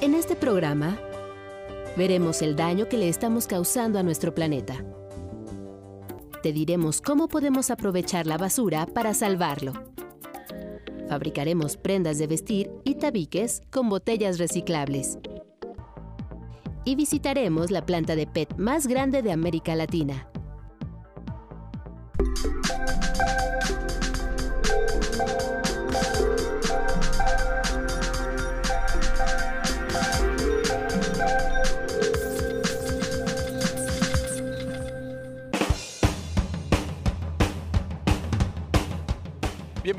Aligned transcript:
En 0.00 0.14
este 0.14 0.36
programa 0.36 0.98
veremos 1.96 2.42
el 2.42 2.56
daño 2.56 2.88
que 2.88 2.96
le 2.96 3.08
estamos 3.08 3.46
causando 3.46 3.98
a 3.98 4.02
nuestro 4.02 4.34
planeta. 4.34 4.84
Te 6.42 6.52
diremos 6.52 7.00
cómo 7.00 7.28
podemos 7.28 7.70
aprovechar 7.70 8.26
la 8.26 8.38
basura 8.38 8.86
para 8.86 9.12
salvarlo. 9.12 9.72
Fabricaremos 11.08 11.76
prendas 11.76 12.18
de 12.18 12.26
vestir 12.26 12.70
y 12.84 12.94
tabiques 12.94 13.62
con 13.70 13.88
botellas 13.88 14.38
reciclables. 14.38 15.18
Y 16.84 16.94
visitaremos 16.94 17.70
la 17.70 17.84
planta 17.84 18.14
de 18.14 18.26
PET 18.26 18.56
más 18.56 18.86
grande 18.86 19.22
de 19.22 19.32
América 19.32 19.74
Latina. 19.74 20.30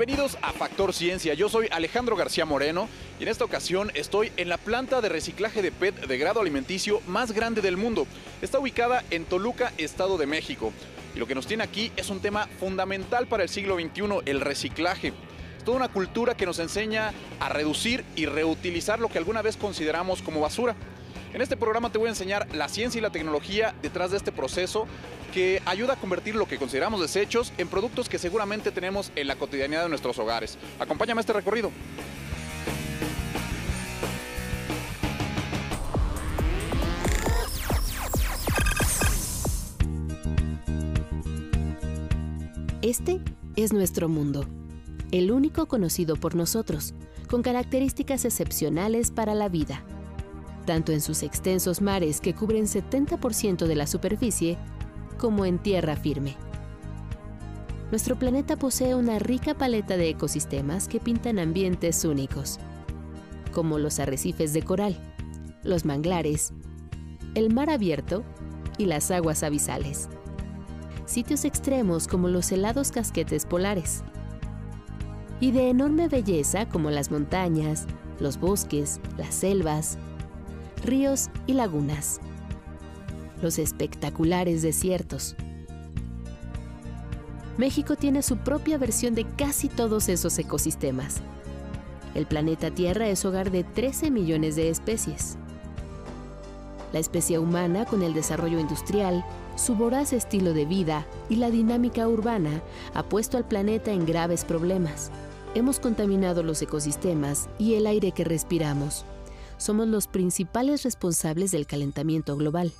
Bienvenidos 0.00 0.38
a 0.40 0.54
Factor 0.54 0.94
Ciencia. 0.94 1.34
Yo 1.34 1.50
soy 1.50 1.68
Alejandro 1.70 2.16
García 2.16 2.46
Moreno 2.46 2.88
y 3.18 3.24
en 3.24 3.28
esta 3.28 3.44
ocasión 3.44 3.92
estoy 3.92 4.32
en 4.38 4.48
la 4.48 4.56
planta 4.56 5.02
de 5.02 5.10
reciclaje 5.10 5.60
de 5.60 5.72
PET 5.72 6.06
de 6.06 6.16
grado 6.16 6.40
alimenticio 6.40 7.02
más 7.06 7.32
grande 7.32 7.60
del 7.60 7.76
mundo. 7.76 8.06
Está 8.40 8.58
ubicada 8.58 9.04
en 9.10 9.26
Toluca, 9.26 9.74
Estado 9.76 10.16
de 10.16 10.24
México. 10.24 10.72
Y 11.14 11.18
lo 11.18 11.26
que 11.26 11.34
nos 11.34 11.46
tiene 11.46 11.64
aquí 11.64 11.92
es 11.98 12.08
un 12.08 12.20
tema 12.20 12.48
fundamental 12.58 13.26
para 13.26 13.42
el 13.42 13.50
siglo 13.50 13.74
XXI, 13.74 14.22
el 14.24 14.40
reciclaje. 14.40 15.08
Es 15.58 15.64
toda 15.66 15.76
una 15.76 15.88
cultura 15.88 16.34
que 16.34 16.46
nos 16.46 16.60
enseña 16.60 17.12
a 17.38 17.50
reducir 17.50 18.02
y 18.16 18.24
reutilizar 18.24 19.00
lo 19.00 19.10
que 19.10 19.18
alguna 19.18 19.42
vez 19.42 19.58
consideramos 19.58 20.22
como 20.22 20.40
basura. 20.40 20.76
En 21.32 21.40
este 21.42 21.56
programa 21.56 21.92
te 21.92 21.98
voy 21.98 22.08
a 22.08 22.10
enseñar 22.10 22.48
la 22.54 22.68
ciencia 22.68 22.98
y 22.98 23.02
la 23.02 23.10
tecnología 23.10 23.72
detrás 23.82 24.10
de 24.10 24.16
este 24.16 24.32
proceso 24.32 24.86
que 25.32 25.62
ayuda 25.64 25.92
a 25.92 25.96
convertir 25.96 26.34
lo 26.34 26.48
que 26.48 26.58
consideramos 26.58 27.00
desechos 27.00 27.52
en 27.56 27.68
productos 27.68 28.08
que 28.08 28.18
seguramente 28.18 28.72
tenemos 28.72 29.12
en 29.14 29.28
la 29.28 29.36
cotidianidad 29.36 29.84
de 29.84 29.90
nuestros 29.90 30.18
hogares. 30.18 30.58
Acompáñame 30.80 31.20
a 31.20 31.22
este 31.22 31.32
recorrido. 31.32 31.70
Este 42.82 43.20
es 43.54 43.72
nuestro 43.72 44.08
mundo, 44.08 44.46
el 45.12 45.30
único 45.30 45.68
conocido 45.68 46.16
por 46.16 46.34
nosotros, 46.34 46.94
con 47.28 47.42
características 47.42 48.24
excepcionales 48.24 49.12
para 49.12 49.34
la 49.34 49.48
vida, 49.48 49.84
tanto 50.70 50.92
en 50.92 51.00
sus 51.00 51.24
extensos 51.24 51.80
mares 51.80 52.20
que 52.20 52.32
cubren 52.32 52.66
70% 52.66 53.66
de 53.66 53.74
la 53.74 53.88
superficie, 53.88 54.56
como 55.18 55.44
en 55.44 55.58
tierra 55.58 55.96
firme. 55.96 56.36
Nuestro 57.90 58.16
planeta 58.16 58.54
posee 58.54 58.94
una 58.94 59.18
rica 59.18 59.54
paleta 59.54 59.96
de 59.96 60.10
ecosistemas 60.10 60.86
que 60.86 61.00
pintan 61.00 61.40
ambientes 61.40 62.04
únicos, 62.04 62.60
como 63.50 63.80
los 63.80 63.98
arrecifes 63.98 64.52
de 64.52 64.62
coral, 64.62 64.96
los 65.64 65.84
manglares, 65.84 66.52
el 67.34 67.52
mar 67.52 67.68
abierto 67.68 68.22
y 68.78 68.84
las 68.84 69.10
aguas 69.10 69.42
abisales. 69.42 70.08
Sitios 71.04 71.44
extremos 71.44 72.06
como 72.06 72.28
los 72.28 72.52
helados 72.52 72.92
casquetes 72.92 73.44
polares. 73.44 74.04
Y 75.40 75.50
de 75.50 75.68
enorme 75.68 76.06
belleza 76.06 76.68
como 76.68 76.92
las 76.92 77.10
montañas, 77.10 77.88
los 78.20 78.38
bosques, 78.38 79.00
las 79.18 79.34
selvas, 79.34 79.98
ríos 80.82 81.30
y 81.46 81.54
lagunas 81.54 82.20
los 83.42 83.58
espectaculares 83.58 84.62
desiertos. 84.62 85.36
México 87.56 87.96
tiene 87.96 88.22
su 88.22 88.38
propia 88.38 88.78
versión 88.78 89.14
de 89.14 89.24
casi 89.36 89.68
todos 89.68 90.08
esos 90.08 90.38
ecosistemas. 90.38 91.16
El 92.14 92.26
planeta 92.26 92.70
Tierra 92.70 93.08
es 93.08 93.24
hogar 93.24 93.50
de 93.50 93.64
13 93.64 94.10
millones 94.10 94.56
de 94.56 94.70
especies. 94.70 95.36
La 96.92 96.98
especie 96.98 97.38
humana, 97.38 97.84
con 97.84 98.02
el 98.02 98.14
desarrollo 98.14 98.58
industrial, 98.58 99.24
su 99.56 99.74
voraz 99.74 100.12
estilo 100.12 100.54
de 100.54 100.64
vida 100.64 101.06
y 101.28 101.36
la 101.36 101.50
dinámica 101.50 102.08
urbana, 102.08 102.62
ha 102.94 103.04
puesto 103.04 103.36
al 103.36 103.46
planeta 103.46 103.92
en 103.92 104.06
graves 104.06 104.44
problemas. 104.44 105.10
Hemos 105.54 105.78
contaminado 105.78 106.42
los 106.42 106.62
ecosistemas 106.62 107.48
y 107.58 107.74
el 107.74 107.86
aire 107.86 108.12
que 108.12 108.24
respiramos. 108.24 109.04
Somos 109.60 109.86
los 109.86 110.08
principales 110.08 110.82
responsables 110.82 111.52
del 111.52 111.66
calentamiento 111.66 112.36
global 112.36 112.72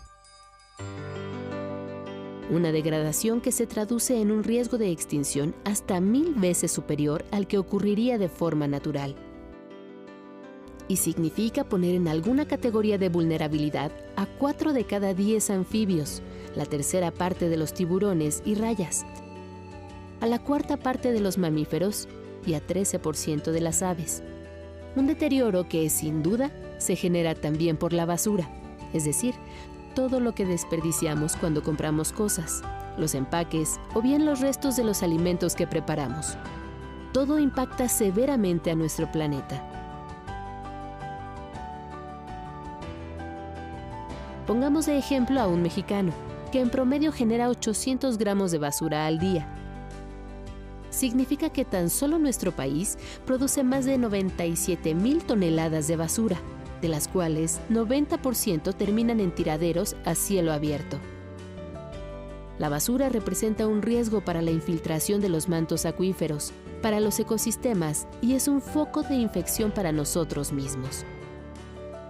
una 2.50 2.72
degradación 2.72 3.40
que 3.40 3.52
se 3.52 3.66
traduce 3.66 4.20
en 4.20 4.30
un 4.32 4.42
riesgo 4.42 4.76
de 4.76 4.90
extinción 4.90 5.54
hasta 5.64 6.00
mil 6.00 6.34
veces 6.34 6.72
superior 6.72 7.24
al 7.30 7.46
que 7.46 7.58
ocurriría 7.58 8.18
de 8.18 8.28
forma 8.28 8.66
natural. 8.66 9.14
Y 10.88 10.96
significa 10.96 11.64
poner 11.64 11.94
en 11.94 12.08
alguna 12.08 12.48
categoría 12.48 12.98
de 12.98 13.08
vulnerabilidad 13.08 13.92
a 14.16 14.26
4 14.26 14.72
de 14.72 14.84
cada 14.84 15.14
10 15.14 15.50
anfibios, 15.50 16.22
la 16.56 16.66
tercera 16.66 17.12
parte 17.12 17.48
de 17.48 17.56
los 17.56 17.72
tiburones 17.72 18.42
y 18.44 18.56
rayas, 18.56 19.06
a 20.20 20.26
la 20.26 20.40
cuarta 20.40 20.76
parte 20.76 21.12
de 21.12 21.20
los 21.20 21.38
mamíferos 21.38 22.08
y 22.44 22.54
a 22.54 22.66
13% 22.66 23.52
de 23.52 23.60
las 23.60 23.82
aves. 23.82 24.24
Un 24.96 25.06
deterioro 25.06 25.68
que, 25.68 25.88
sin 25.88 26.24
duda, 26.24 26.50
se 26.80 26.96
genera 26.96 27.34
también 27.34 27.76
por 27.76 27.92
la 27.92 28.06
basura, 28.06 28.48
es 28.92 29.04
decir, 29.04 29.34
todo 29.94 30.18
lo 30.18 30.34
que 30.34 30.46
desperdiciamos 30.46 31.36
cuando 31.36 31.62
compramos 31.62 32.12
cosas, 32.12 32.62
los 32.96 33.14
empaques 33.14 33.78
o 33.94 34.02
bien 34.02 34.24
los 34.24 34.40
restos 34.40 34.76
de 34.76 34.84
los 34.84 35.02
alimentos 35.02 35.54
que 35.54 35.66
preparamos. 35.66 36.36
Todo 37.12 37.38
impacta 37.38 37.88
severamente 37.88 38.70
a 38.70 38.74
nuestro 38.74 39.10
planeta. 39.10 39.66
Pongamos 44.46 44.86
de 44.86 44.98
ejemplo 44.98 45.40
a 45.40 45.46
un 45.46 45.62
mexicano, 45.62 46.12
que 46.50 46.60
en 46.60 46.70
promedio 46.70 47.12
genera 47.12 47.48
800 47.48 48.18
gramos 48.18 48.50
de 48.50 48.58
basura 48.58 49.06
al 49.06 49.18
día. 49.18 49.48
Significa 50.90 51.50
que 51.50 51.64
tan 51.64 51.88
solo 51.88 52.18
nuestro 52.18 52.52
país 52.52 52.98
produce 53.26 53.62
más 53.62 53.84
de 53.84 53.96
97 53.96 54.94
mil 54.94 55.22
toneladas 55.22 55.86
de 55.86 55.96
basura, 55.96 56.40
de 56.80 56.88
las 56.88 57.08
cuales 57.08 57.60
90% 57.70 58.74
terminan 58.74 59.20
en 59.20 59.34
tiraderos 59.34 59.96
a 60.04 60.14
cielo 60.14 60.52
abierto. 60.52 60.98
La 62.58 62.68
basura 62.68 63.08
representa 63.08 63.66
un 63.66 63.80
riesgo 63.80 64.20
para 64.22 64.42
la 64.42 64.50
infiltración 64.50 65.20
de 65.20 65.30
los 65.30 65.48
mantos 65.48 65.86
acuíferos, 65.86 66.52
para 66.82 67.00
los 67.00 67.18
ecosistemas 67.18 68.06
y 68.20 68.34
es 68.34 68.48
un 68.48 68.60
foco 68.60 69.02
de 69.02 69.14
infección 69.14 69.70
para 69.70 69.92
nosotros 69.92 70.52
mismos. 70.52 71.04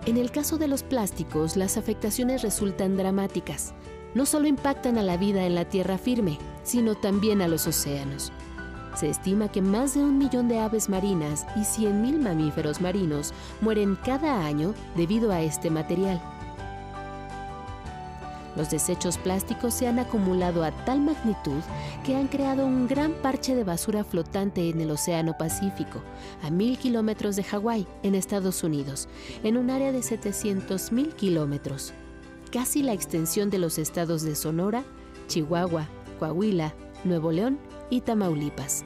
En 0.06 0.16
el 0.16 0.30
caso 0.30 0.58
de 0.58 0.66
los 0.66 0.82
plásticos, 0.82 1.56
las 1.56 1.76
afectaciones 1.76 2.42
resultan 2.42 2.96
dramáticas. 2.96 3.74
No 4.14 4.26
solo 4.26 4.48
impactan 4.48 4.98
a 4.98 5.02
la 5.02 5.16
vida 5.16 5.46
en 5.46 5.54
la 5.54 5.66
tierra 5.66 5.98
firme, 5.98 6.38
sino 6.64 6.96
también 6.96 7.42
a 7.42 7.48
los 7.48 7.66
océanos. 7.66 8.32
Se 8.94 9.08
estima 9.08 9.48
que 9.48 9.62
más 9.62 9.94
de 9.94 10.00
un 10.00 10.18
millón 10.18 10.48
de 10.48 10.58
aves 10.58 10.88
marinas 10.88 11.46
y 11.56 11.60
100.000 11.60 12.18
mamíferos 12.18 12.80
marinos 12.80 13.32
mueren 13.60 13.96
cada 14.04 14.44
año 14.44 14.74
debido 14.96 15.30
a 15.32 15.40
este 15.42 15.70
material. 15.70 16.20
Los 18.56 18.70
desechos 18.70 19.16
plásticos 19.16 19.74
se 19.74 19.86
han 19.86 20.00
acumulado 20.00 20.64
a 20.64 20.72
tal 20.84 21.00
magnitud 21.00 21.60
que 22.04 22.16
han 22.16 22.26
creado 22.26 22.66
un 22.66 22.88
gran 22.88 23.12
parche 23.12 23.54
de 23.54 23.62
basura 23.62 24.02
flotante 24.02 24.68
en 24.68 24.80
el 24.80 24.90
Océano 24.90 25.38
Pacífico, 25.38 26.02
a 26.42 26.50
mil 26.50 26.76
kilómetros 26.76 27.36
de 27.36 27.44
Hawái, 27.44 27.86
en 28.02 28.16
Estados 28.16 28.64
Unidos, 28.64 29.08
en 29.44 29.56
un 29.56 29.70
área 29.70 29.92
de 29.92 30.00
700.000 30.00 31.14
kilómetros, 31.14 31.92
casi 32.50 32.82
la 32.82 32.92
extensión 32.92 33.50
de 33.50 33.58
los 33.58 33.78
estados 33.78 34.22
de 34.22 34.34
Sonora, 34.34 34.82
Chihuahua, 35.28 35.86
Coahuila, 36.18 36.74
Nuevo 37.04 37.30
León 37.30 37.58
y 37.90 38.00
Tamaulipas. 38.00 38.84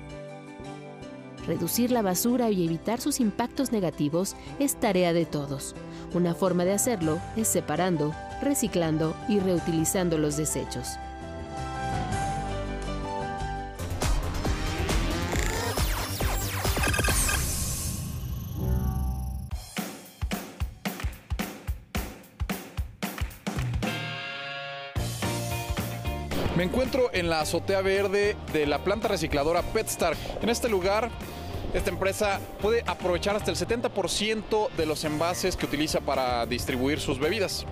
Reducir 1.46 1.90
la 1.90 2.02
basura 2.02 2.50
y 2.50 2.64
evitar 2.64 3.00
sus 3.00 3.20
impactos 3.20 3.70
negativos 3.70 4.34
es 4.58 4.76
tarea 4.76 5.12
de 5.12 5.26
todos. 5.26 5.74
Una 6.14 6.34
forma 6.34 6.64
de 6.64 6.72
hacerlo 6.72 7.20
es 7.36 7.48
separando, 7.48 8.14
reciclando 8.42 9.14
y 9.28 9.40
reutilizando 9.40 10.16
los 10.16 10.36
desechos. 10.36 10.96
Encuentro 26.74 27.08
en 27.12 27.30
la 27.30 27.40
azotea 27.40 27.82
verde 27.82 28.36
de 28.52 28.66
la 28.66 28.82
planta 28.82 29.06
recicladora 29.06 29.62
PetStar. 29.62 30.16
En 30.42 30.48
este 30.48 30.68
lugar 30.68 31.08
Esta 31.72 31.90
empresa 31.90 32.40
puede 32.62 32.82
aprovechar 32.86 33.34
hasta 33.34 33.50
el 33.50 33.56
70% 33.56 34.70
de 34.76 34.86
los 34.86 35.02
envases 35.04 35.56
que 35.56 35.66
utiliza 35.66 36.00
para 36.00 36.46
distribuir 36.46 37.00
sus 37.00 37.18
bebidas. 37.18 37.64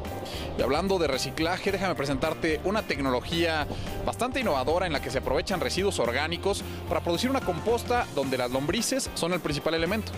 Y 0.58 0.62
hablando 0.62 0.98
de 0.98 1.06
reciclaje, 1.06 1.70
déjame 1.70 1.94
presentarte 1.94 2.60
una 2.64 2.82
tecnología 2.82 3.64
bastante 4.04 4.40
innovadora 4.40 4.86
en 4.86 4.92
la 4.92 5.00
que 5.00 5.10
se 5.10 5.18
aprovechan 5.18 5.60
residuos 5.60 6.00
orgánicos 6.00 6.64
para 6.88 7.00
producir 7.00 7.30
una 7.30 7.42
composta 7.42 8.06
donde 8.16 8.38
las 8.38 8.50
lombrices 8.50 9.08
son 9.14 9.34
el 9.34 9.40
principal 9.40 9.74
elemento. 9.74 10.10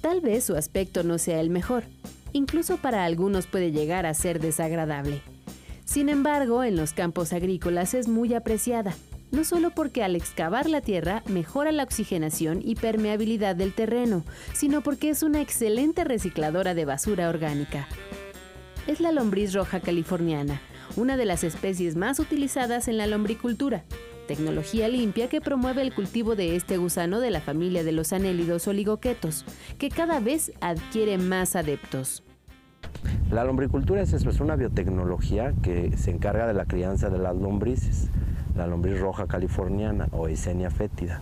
Tal 0.00 0.20
vez 0.20 0.44
su 0.44 0.56
aspecto 0.56 1.04
no 1.04 1.18
sea 1.18 1.38
el 1.38 1.50
mejor, 1.50 1.84
incluso 2.32 2.76
para 2.78 3.04
algunos 3.04 3.46
puede 3.46 3.72
llegar 3.72 4.06
a 4.06 4.14
ser 4.14 4.40
desagradable. 4.40 5.22
Sin 5.84 6.08
embargo, 6.08 6.64
en 6.64 6.76
los 6.76 6.92
campos 6.92 7.32
agrícolas 7.32 7.94
es 7.94 8.08
muy 8.08 8.34
apreciada, 8.34 8.94
no 9.30 9.44
solo 9.44 9.70
porque 9.70 10.02
al 10.02 10.16
excavar 10.16 10.68
la 10.68 10.80
tierra 10.80 11.22
mejora 11.26 11.72
la 11.72 11.82
oxigenación 11.82 12.60
y 12.62 12.74
permeabilidad 12.74 13.56
del 13.56 13.74
terreno, 13.74 14.24
sino 14.52 14.82
porque 14.82 15.10
es 15.10 15.22
una 15.22 15.40
excelente 15.40 16.04
recicladora 16.04 16.74
de 16.74 16.84
basura 16.84 17.28
orgánica. 17.28 17.88
Es 18.86 19.00
la 19.00 19.12
lombriz 19.12 19.52
roja 19.52 19.80
californiana, 19.80 20.60
una 20.96 21.16
de 21.16 21.26
las 21.26 21.44
especies 21.44 21.96
más 21.96 22.18
utilizadas 22.18 22.88
en 22.88 22.96
la 22.96 23.06
lombricultura, 23.06 23.84
tecnología 24.28 24.86
limpia 24.88 25.28
que 25.28 25.40
promueve 25.40 25.82
el 25.82 25.92
cultivo 25.92 26.36
de 26.36 26.54
este 26.54 26.76
gusano 26.76 27.18
de 27.18 27.30
la 27.30 27.40
familia 27.40 27.82
de 27.82 27.92
los 27.92 28.12
anélidos 28.12 28.68
oligoquetos, 28.68 29.44
que 29.78 29.88
cada 29.88 30.20
vez 30.20 30.52
adquiere 30.60 31.18
más 31.18 31.56
adeptos. 31.56 32.22
La 33.30 33.42
lombricultura 33.44 34.02
es 34.02 34.12
eso, 34.12 34.28
es 34.30 34.40
una 34.40 34.54
biotecnología 34.54 35.54
que 35.62 35.96
se 35.96 36.10
encarga 36.10 36.46
de 36.46 36.54
la 36.54 36.66
crianza 36.66 37.08
de 37.08 37.18
las 37.18 37.34
lombrices, 37.34 38.10
la 38.54 38.66
lombriz 38.66 39.00
roja 39.00 39.26
californiana 39.26 40.08
o 40.12 40.28
Eisenia 40.28 40.70
fétida. 40.70 41.20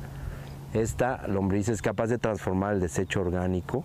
Esta 0.75 1.27
lombriz 1.29 1.69
es 1.69 1.83
capaz 1.83 2.09
de 2.09 2.19
transformar 2.19 2.75
el 2.75 2.81
desecho 2.81 3.21
orgánico 3.21 3.85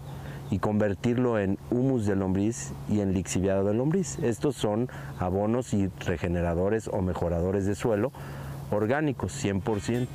y 0.49 0.59
convertirlo 0.59 1.39
en 1.39 1.57
humus 1.69 2.05
de 2.05 2.15
lombriz 2.15 2.73
y 2.89 2.99
en 3.01 3.13
lixiviado 3.13 3.63
de 3.65 3.73
lombriz. 3.73 4.17
Estos 4.19 4.55
son 4.55 4.89
abonos 5.19 5.73
y 5.73 5.89
regeneradores 6.05 6.87
o 6.87 7.01
mejoradores 7.01 7.65
de 7.65 7.75
suelo 7.75 8.11
orgánicos 8.71 9.33
100%. 9.43 10.07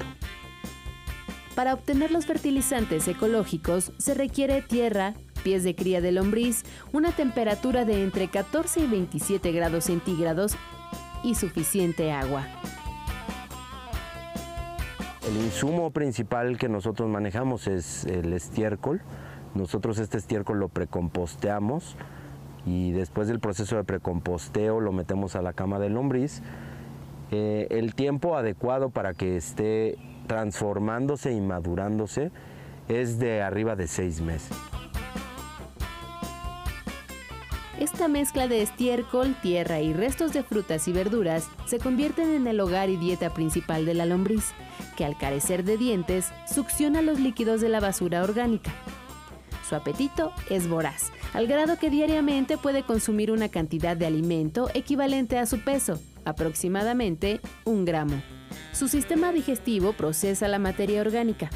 Para 1.54 1.72
obtener 1.72 2.10
los 2.10 2.26
fertilizantes 2.26 3.08
ecológicos 3.08 3.92
se 3.96 4.12
requiere 4.12 4.60
tierra, 4.60 5.14
pies 5.42 5.64
de 5.64 5.74
cría 5.74 6.00
de 6.00 6.12
lombriz, 6.12 6.64
una 6.92 7.12
temperatura 7.12 7.84
de 7.84 8.02
entre 8.02 8.28
14 8.28 8.80
y 8.80 8.86
27 8.86 9.52
grados 9.52 9.84
centígrados 9.84 10.56
y 11.24 11.34
suficiente 11.34 12.12
agua. 12.12 12.46
El 15.26 15.36
insumo 15.38 15.90
principal 15.90 16.58
que 16.58 16.68
nosotros 16.68 17.08
manejamos 17.08 17.66
es 17.66 18.04
el 18.04 18.32
estiércol. 18.32 19.00
Nosotros 19.54 19.98
este 19.98 20.18
estiércol 20.18 20.60
lo 20.60 20.68
precomposteamos 20.68 21.96
y 22.66 22.92
después 22.92 23.26
del 23.28 23.40
proceso 23.40 23.76
de 23.76 23.84
precomposteo 23.84 24.80
lo 24.80 24.92
metemos 24.92 25.34
a 25.34 25.42
la 25.42 25.52
cama 25.52 25.78
de 25.78 25.88
lombriz. 25.88 26.42
Eh, 27.30 27.66
el 27.70 27.94
tiempo 27.94 28.36
adecuado 28.36 28.90
para 28.90 29.14
que 29.14 29.36
esté 29.36 29.96
transformándose 30.26 31.32
y 31.32 31.40
madurándose 31.40 32.30
es 32.88 33.18
de 33.18 33.42
arriba 33.42 33.74
de 33.76 33.88
seis 33.88 34.20
meses. 34.20 34.56
Esta 37.80 38.08
mezcla 38.08 38.48
de 38.48 38.62
estiércol, 38.62 39.34
tierra 39.42 39.80
y 39.80 39.92
restos 39.92 40.32
de 40.32 40.42
frutas 40.42 40.88
y 40.88 40.92
verduras 40.92 41.50
se 41.66 41.78
convierten 41.78 42.32
en 42.32 42.46
el 42.46 42.58
hogar 42.60 42.88
y 42.88 42.96
dieta 42.96 43.34
principal 43.34 43.84
de 43.84 43.92
la 43.92 44.06
lombriz, 44.06 44.52
que 44.96 45.04
al 45.04 45.18
carecer 45.18 45.62
de 45.62 45.76
dientes 45.76 46.32
succiona 46.52 47.02
los 47.02 47.20
líquidos 47.20 47.60
de 47.60 47.68
la 47.68 47.80
basura 47.80 48.22
orgánica. 48.22 48.72
Su 49.68 49.74
apetito 49.74 50.32
es 50.48 50.68
voraz, 50.68 51.12
al 51.34 51.48
grado 51.48 51.76
que 51.76 51.90
diariamente 51.90 52.56
puede 52.56 52.82
consumir 52.82 53.30
una 53.30 53.50
cantidad 53.50 53.94
de 53.94 54.06
alimento 54.06 54.70
equivalente 54.72 55.38
a 55.38 55.44
su 55.44 55.60
peso, 55.60 56.00
aproximadamente 56.26 57.40
un 57.64 57.86
gramo. 57.86 58.20
Su 58.72 58.88
sistema 58.88 59.32
digestivo 59.32 59.94
procesa 59.94 60.48
la 60.48 60.58
materia 60.58 61.00
orgánica, 61.00 61.48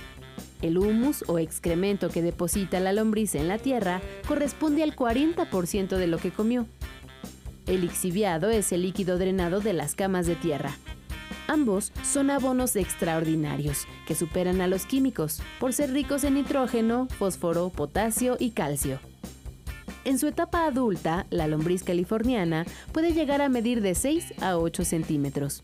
el 0.63 0.77
humus 0.77 1.25
o 1.27 1.39
excremento 1.39 2.11
que 2.11 2.23
deposita 2.23 2.81
la 2.81 2.93
lombriz 2.93 3.35
en 3.35 3.49
la 3.49 3.59
tierra 3.59 4.01
corresponde 4.29 4.83
al 4.83 4.95
40% 4.95 5.97
de 5.97 6.07
lo 6.07 6.19
que 6.19 6.31
comió. 6.31 6.67
El 7.67 7.83
lixiviado 7.83 8.51
es 8.51 8.73
el 8.73 8.83
líquido 8.83 9.17
drenado 9.17 9.61
de 9.61 9.73
las 9.73 9.95
camas 9.95 10.27
de 10.27 10.35
tierra. 10.35 10.73
Ambos 11.47 11.93
son 12.05 12.31
abonos 12.31 12.77
extraordinarios 12.77 13.87
que 14.07 14.15
superan 14.15 14.61
a 14.61 14.67
los 14.67 14.87
químicos 14.87 15.41
por 15.59 15.73
ser 15.73 15.93
ricos 15.93 16.25
en 16.25 16.35
nitrógeno, 16.35 17.09
fósforo, 17.19 17.71
potasio 17.71 18.37
y 18.39 18.51
calcio. 18.51 19.01
En 20.05 20.19
su 20.19 20.29
etapa 20.29 20.65
adulta, 20.65 21.27
la 21.31 21.47
lombriz 21.47 21.83
californiana 21.83 22.65
puede 22.93 23.13
llegar 23.13 23.43
a 23.43 23.49
medir 23.49 23.83
de 23.83 23.95
6 23.95 24.35
a 24.41 24.57
8 24.57 24.85
centímetros. 24.85 25.63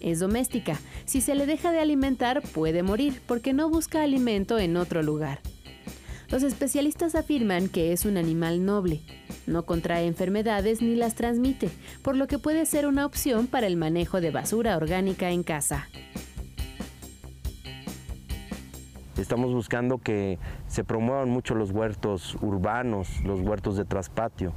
Es 0.00 0.18
doméstica. 0.18 0.78
Si 1.04 1.20
se 1.20 1.34
le 1.34 1.46
deja 1.46 1.72
de 1.72 1.78
alimentar, 1.78 2.42
puede 2.42 2.82
morir 2.82 3.22
porque 3.26 3.52
no 3.52 3.70
busca 3.70 4.02
alimento 4.02 4.58
en 4.58 4.76
otro 4.76 5.02
lugar. 5.02 5.40
Los 6.28 6.42
especialistas 6.42 7.14
afirman 7.14 7.68
que 7.68 7.92
es 7.92 8.04
un 8.04 8.16
animal 8.16 8.64
noble. 8.64 9.00
No 9.46 9.64
contrae 9.64 10.06
enfermedades 10.06 10.82
ni 10.82 10.96
las 10.96 11.14
transmite, 11.14 11.70
por 12.02 12.16
lo 12.16 12.26
que 12.26 12.38
puede 12.38 12.66
ser 12.66 12.86
una 12.86 13.06
opción 13.06 13.46
para 13.46 13.66
el 13.66 13.76
manejo 13.76 14.20
de 14.20 14.30
basura 14.30 14.76
orgánica 14.76 15.30
en 15.30 15.42
casa. 15.42 15.88
Estamos 19.18 19.52
buscando 19.52 19.98
que 19.98 20.38
se 20.68 20.84
promuevan 20.84 21.28
mucho 21.28 21.54
los 21.54 21.70
huertos 21.70 22.36
urbanos, 22.40 23.22
los 23.24 23.40
huertos 23.40 23.76
de 23.76 23.84
traspatio. 23.84 24.52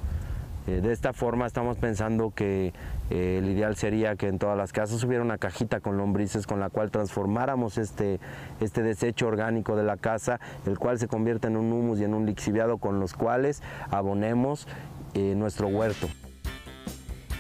Eh, 0.68 0.80
de 0.81 0.94
esta 0.94 1.12
forma 1.12 1.46
estamos 1.46 1.78
pensando 1.78 2.31
que 2.34 2.74
eh, 3.10 3.40
el 3.40 3.50
ideal 3.50 3.75
sería 3.75 4.16
que 4.16 4.28
en 4.28 4.40
todas 4.40 4.57
las 4.57 4.72
casas 4.72 5.04
hubiera 5.04 5.24
una 5.24 5.38
cajita 5.38 5.81
con 5.81 5.98
lombrices 5.98 6.48
con 6.48 6.60
la 6.60 6.69
cual 6.69 6.90
transformáramos 6.90 7.78
este, 7.78 8.19
este 8.62 8.81
desecho 8.81 9.28
orgánico 9.28 9.75
de 9.75 9.84
la 9.84 9.98
casa, 9.98 10.40
el 10.66 10.80
cual 10.80 11.00
se 11.00 11.08
convierte 11.08 11.48
en 11.48 11.58
un 11.58 11.72
humus 11.72 12.00
y 12.00 12.06
en 12.06 12.13
un 12.13 12.25
lixiviado 12.25 12.78
con 12.78 13.00
los 13.00 13.13
cuales 13.13 13.62
abonemos 13.92 14.68
eh, 15.13 15.36
nuestro 15.36 15.68
huerto. 15.68 16.08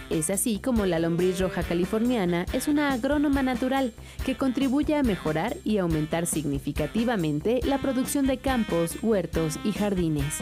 Es 0.09 0.29
así 0.29 0.59
como 0.59 0.85
la 0.85 0.99
lombriz 0.99 1.39
roja 1.39 1.63
californiana 1.63 2.45
es 2.53 2.67
una 2.67 2.93
agrónoma 2.93 3.41
natural 3.41 3.93
que 4.23 4.35
contribuye 4.35 4.95
a 4.95 5.03
mejorar 5.03 5.57
y 5.63 5.79
aumentar 5.79 6.27
significativamente 6.27 7.59
la 7.63 7.79
producción 7.79 8.27
de 8.27 8.37
campos, 8.37 8.97
huertos 9.01 9.59
y 9.63 9.71
jardines. 9.71 10.41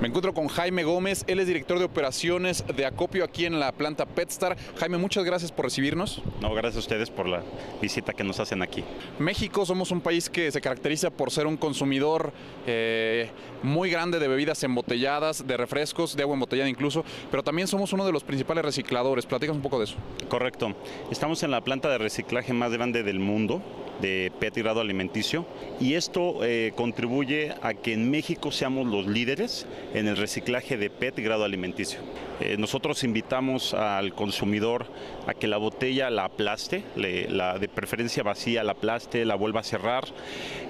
Me 0.00 0.08
encuentro 0.08 0.32
con 0.32 0.48
Jaime 0.48 0.82
Gómez, 0.82 1.24
él 1.26 1.40
es 1.40 1.46
director 1.46 1.78
de 1.78 1.84
operaciones 1.84 2.64
de 2.74 2.86
acopio 2.86 3.22
aquí 3.22 3.44
en 3.44 3.60
la 3.60 3.70
planta 3.72 4.06
Petstar. 4.06 4.56
Jaime, 4.78 4.96
muchas 4.96 5.24
gracias 5.24 5.52
por 5.52 5.66
recibirnos. 5.66 6.22
No, 6.40 6.54
gracias 6.54 6.76
a 6.76 6.78
ustedes 6.78 7.10
por 7.10 7.28
la 7.28 7.42
visita 7.82 8.14
que 8.14 8.24
nos 8.24 8.40
hacen 8.40 8.62
aquí. 8.62 8.82
México 9.18 9.66
somos 9.66 9.90
un 9.90 10.00
país 10.00 10.30
que 10.30 10.50
se 10.50 10.62
caracteriza 10.62 11.10
por 11.10 11.30
ser 11.30 11.46
un 11.46 11.58
consumidor 11.58 12.32
eh, 12.66 13.28
muy 13.62 13.90
grande 13.90 14.18
de 14.18 14.26
bebidas 14.26 14.64
embotelladas, 14.64 15.46
de 15.46 15.58
refrescos, 15.58 16.16
de 16.16 16.22
agua 16.22 16.32
embotellada 16.32 16.70
incluso, 16.70 17.04
pero 17.30 17.42
también 17.42 17.68
somos 17.68 17.92
uno 17.92 18.06
de 18.06 18.12
los 18.12 18.24
principales 18.24 18.64
recicladores. 18.64 19.26
Platícanos 19.26 19.58
un 19.58 19.62
poco 19.62 19.80
de 19.80 19.84
eso. 19.84 19.96
Correcto. 20.30 20.74
Estamos 21.10 21.42
en 21.42 21.50
la 21.50 21.60
planta 21.60 21.90
de 21.90 21.98
reciclaje 21.98 22.54
más 22.54 22.72
grande 22.72 23.02
del 23.02 23.18
mundo 23.18 23.60
de 24.00 24.32
PET 24.38 24.56
grado 24.56 24.80
alimenticio 24.80 25.46
y 25.80 25.94
esto 25.94 26.44
eh, 26.44 26.72
contribuye 26.74 27.54
a 27.62 27.74
que 27.74 27.92
en 27.92 28.10
México 28.10 28.50
seamos 28.50 28.86
los 28.86 29.06
líderes 29.06 29.66
en 29.94 30.08
el 30.08 30.16
reciclaje 30.16 30.76
de 30.76 30.90
PET 30.90 31.18
grado 31.20 31.44
alimenticio. 31.44 32.00
Eh, 32.40 32.56
nosotros 32.58 33.04
invitamos 33.04 33.74
al 33.74 34.14
consumidor 34.14 34.86
a 35.26 35.34
que 35.34 35.46
la 35.46 35.58
botella 35.58 36.10
la 36.10 36.24
aplaste, 36.24 36.82
la 36.96 37.58
de 37.58 37.68
preferencia 37.68 38.22
vacía 38.22 38.64
la 38.64 38.72
aplaste, 38.72 39.24
la 39.24 39.34
vuelva 39.34 39.60
a 39.60 39.64
cerrar 39.64 40.04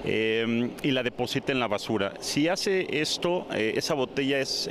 eh, 0.05 0.71
y 0.83 0.91
la 0.91 1.03
deposite 1.03 1.51
en 1.51 1.59
la 1.59 1.67
basura. 1.67 2.13
Si 2.19 2.47
hace 2.47 3.01
esto, 3.01 3.47
esa 3.53 3.93
botella 3.93 4.39
es 4.39 4.69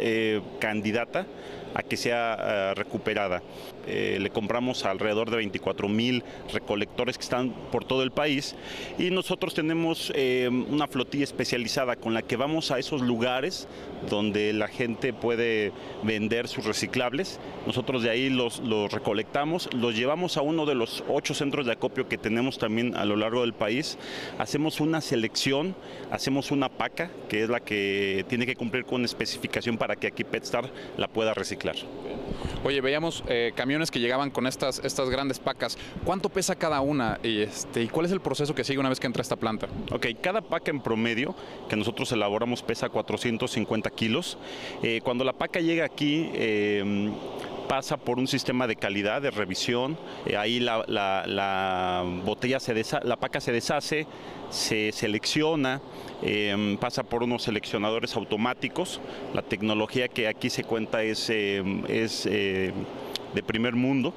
candidata 0.59 1.27
a 1.75 1.83
que 1.83 1.97
sea 1.97 2.75
recuperada. 2.75 3.43
Le 4.19 4.31
compramos 4.31 4.85
alrededor 4.85 5.31
de 5.31 5.37
24 5.37 5.89
mil 5.89 6.23
recolectores 6.53 7.17
que 7.17 7.23
están 7.23 7.51
por 7.71 7.85
todo 7.85 8.03
el 8.03 8.11
país. 8.11 8.55
Y 8.99 9.11
nosotros 9.11 9.55
tenemos 9.55 10.13
eh, 10.15 10.49
una 10.49 10.87
flotilla 10.87 11.25
especializada 11.25 11.97
con 11.97 12.15
la 12.15 12.23
que 12.23 12.37
vamos 12.37 12.71
a 12.71 12.79
esos 12.79 13.03
lugares 13.03 13.69
donde 14.09 14.53
la 14.53 14.69
gente 14.69 15.13
puede 15.13 15.73
vender 16.03 16.49
sus 16.49 16.65
reciclables. 16.65 17.39
Nosotros 17.67 18.03
de 18.03 18.11
ahí 18.11 18.31
los, 18.31 18.61
los 18.61 18.93
recolectamos, 18.93 19.69
los 19.75 19.97
llevamos 19.97 20.37
a 20.37 20.43
uno 20.43 20.67
de 20.67 20.75
los 20.75 21.05
ocho 21.09 21.35
centros 21.35 21.67
de 21.67 21.73
acopio 21.73 22.09
que 22.09 22.19
tenemos 22.19 22.59
también 22.59 22.97
a 22.97 23.05
lo 23.05 23.17
largo 23.17 23.43
del 23.43 23.53
país. 23.53 23.99
Hacemos 24.39 24.81
una 24.81 25.01
selección, 25.01 25.75
hacemos 26.11 26.51
una 26.51 26.69
paca, 26.69 27.11
que 27.29 27.43
es 27.43 27.49
la 27.49 27.61
que 27.61 28.25
tiene 28.29 28.47
que 28.47 28.57
cumplir 28.57 28.85
con 28.85 29.05
especificación 29.05 29.77
para 29.77 29.97
que 29.97 30.07
aquí 30.07 30.25
PetStar 30.25 30.71
la 30.97 31.09
pueda 31.09 31.35
reciclar. 31.35 31.77
Oye, 32.65 32.81
veíamos 32.81 33.25
eh, 33.29 33.53
camiones 33.55 33.91
que 33.91 34.01
llegaban 34.01 34.31
con 34.31 34.47
estas, 34.47 34.81
estas 34.85 35.11
grandes 35.11 35.39
pacas. 35.39 35.79
¿Cuánto 36.05 36.29
pesa 36.29 36.57
cada 36.57 36.81
una 36.81 37.19
y, 37.23 37.41
este, 37.43 37.83
y 37.83 37.89
cuál 37.89 38.07
es 38.07 38.13
el 38.13 38.21
proceso 38.21 38.55
que 38.55 38.65
sigue 38.65 38.79
una 38.79 38.89
vez 38.89 39.01
que 39.01 39.07
entra 39.07 39.23
esta 39.23 39.37
planta? 39.37 39.69
Ok, 39.93 40.07
cada 40.21 40.41
paca 40.41 40.71
en 40.71 40.81
promedio 40.81 41.35
que 41.69 41.77
nosotros 41.77 42.11
elaboramos 42.13 42.63
pesa 42.63 42.89
450 42.89 43.91
kilos. 43.91 44.39
Eh, 44.83 45.01
cuando 45.03 45.25
la 45.25 45.33
paca 45.33 45.61
llega 45.61 45.85
aquí, 45.85 46.31
eh, 46.35 47.11
pasa 47.71 47.97
por 47.97 48.19
un 48.19 48.27
sistema 48.27 48.67
de 48.67 48.75
calidad, 48.75 49.23
de 49.23 49.31
revisión. 49.31 49.97
Eh, 50.27 50.37
ahí 50.37 50.59
la, 50.59 50.85
la, 50.89 51.25
la 51.25 52.05
botella 52.25 52.59
se 52.59 52.75
desa, 52.75 52.99
la 53.05 53.17
paca 53.17 53.41
se 53.41 53.53
deshace, 53.53 54.09
se 54.51 54.91
selecciona, 54.91 55.81
eh, 56.23 56.77
pasa 56.81 57.03
por 57.03 57.23
unos 57.23 57.43
seleccionadores 57.43 58.17
automáticos. 58.17 59.01
La 59.35 59.43
tecnología 59.43 60.09
que 60.09 60.29
aquí 60.29 60.51
se 60.51 60.65
cuenta 60.65 61.03
es, 61.03 61.31
eh, 61.31 61.63
es 61.89 62.25
de 62.25 63.43
primer 63.45 63.75
mundo 63.75 64.15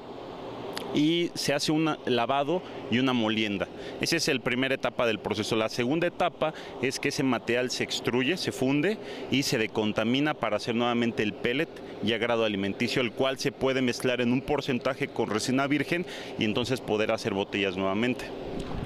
y 0.94 1.32
se 1.34 1.54
hace 1.54 1.72
un 1.72 1.98
lavado 2.06 2.62
y 2.92 3.00
una 3.00 3.14
molienda. 3.14 3.68
Esa 4.02 4.18
es 4.18 4.28
la 4.28 4.40
primera 4.40 4.76
etapa 4.76 5.06
del 5.06 5.20
proceso. 5.20 5.56
La 5.56 5.70
segunda 5.70 6.08
etapa 6.08 6.54
es 6.82 7.00
que 7.00 7.10
ese 7.10 7.24
material 7.24 7.72
se 7.72 7.84
extruye, 7.84 8.38
se 8.38 8.52
funde 8.52 8.98
y 9.32 9.44
se 9.44 9.58
decontamina 9.58 10.34
para 10.34 10.58
hacer 10.58 10.76
nuevamente 10.76 11.24
el 11.24 11.34
pellet 11.34 11.70
ya 12.04 12.18
grado 12.18 12.46
alimenticio, 12.46 13.02
el 13.02 13.12
cual 13.12 13.40
se 13.40 13.52
puede 13.52 13.82
mezclar 13.82 14.22
en 14.22 14.32
un 14.32 14.42
porcentaje 14.42 15.08
con 15.08 15.30
resina 15.30 15.68
virgen 15.68 16.06
y 16.38 16.46
entonces 16.46 16.82
poder 16.82 17.12
hacer 17.12 17.34
botellas 17.34 17.78
nuevamente. 17.78 18.26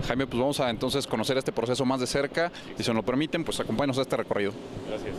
Jaime, 0.08 0.28
pues 0.28 0.40
vamos 0.40 0.60
a 0.60 0.70
entonces 0.70 1.08
conocer 1.08 1.38
este 1.38 1.52
proceso 1.52 1.86
más 1.86 2.00
de 2.00 2.08
cerca 2.08 2.52
y 2.78 2.84
si 2.84 2.90
nos 2.90 2.98
lo 2.98 3.04
permiten, 3.04 3.44
pues 3.44 3.60
acompáñanos 3.60 3.98
a 3.98 4.02
este 4.02 4.18
recorrido. 4.18 4.54
Gracias. 4.88 5.16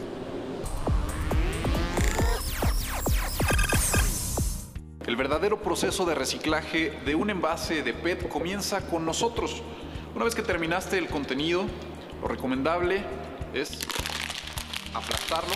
El 5.08 5.16
verdadero 5.16 5.62
proceso 5.62 6.04
de 6.04 6.14
reciclaje 6.14 6.90
de 7.06 7.14
un 7.14 7.30
envase 7.30 7.82
de 7.82 7.94
PET 7.94 8.28
comienza 8.28 8.82
con 8.82 9.06
nosotros. 9.06 9.62
Una 10.14 10.26
vez 10.26 10.34
que 10.34 10.42
terminaste 10.42 10.98
el 10.98 11.06
contenido, 11.06 11.64
lo 12.20 12.28
recomendable 12.28 13.02
es 13.54 13.78
aplastarlo, 14.92 15.54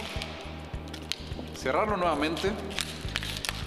cerrarlo 1.55 1.99
nuevamente 1.99 2.51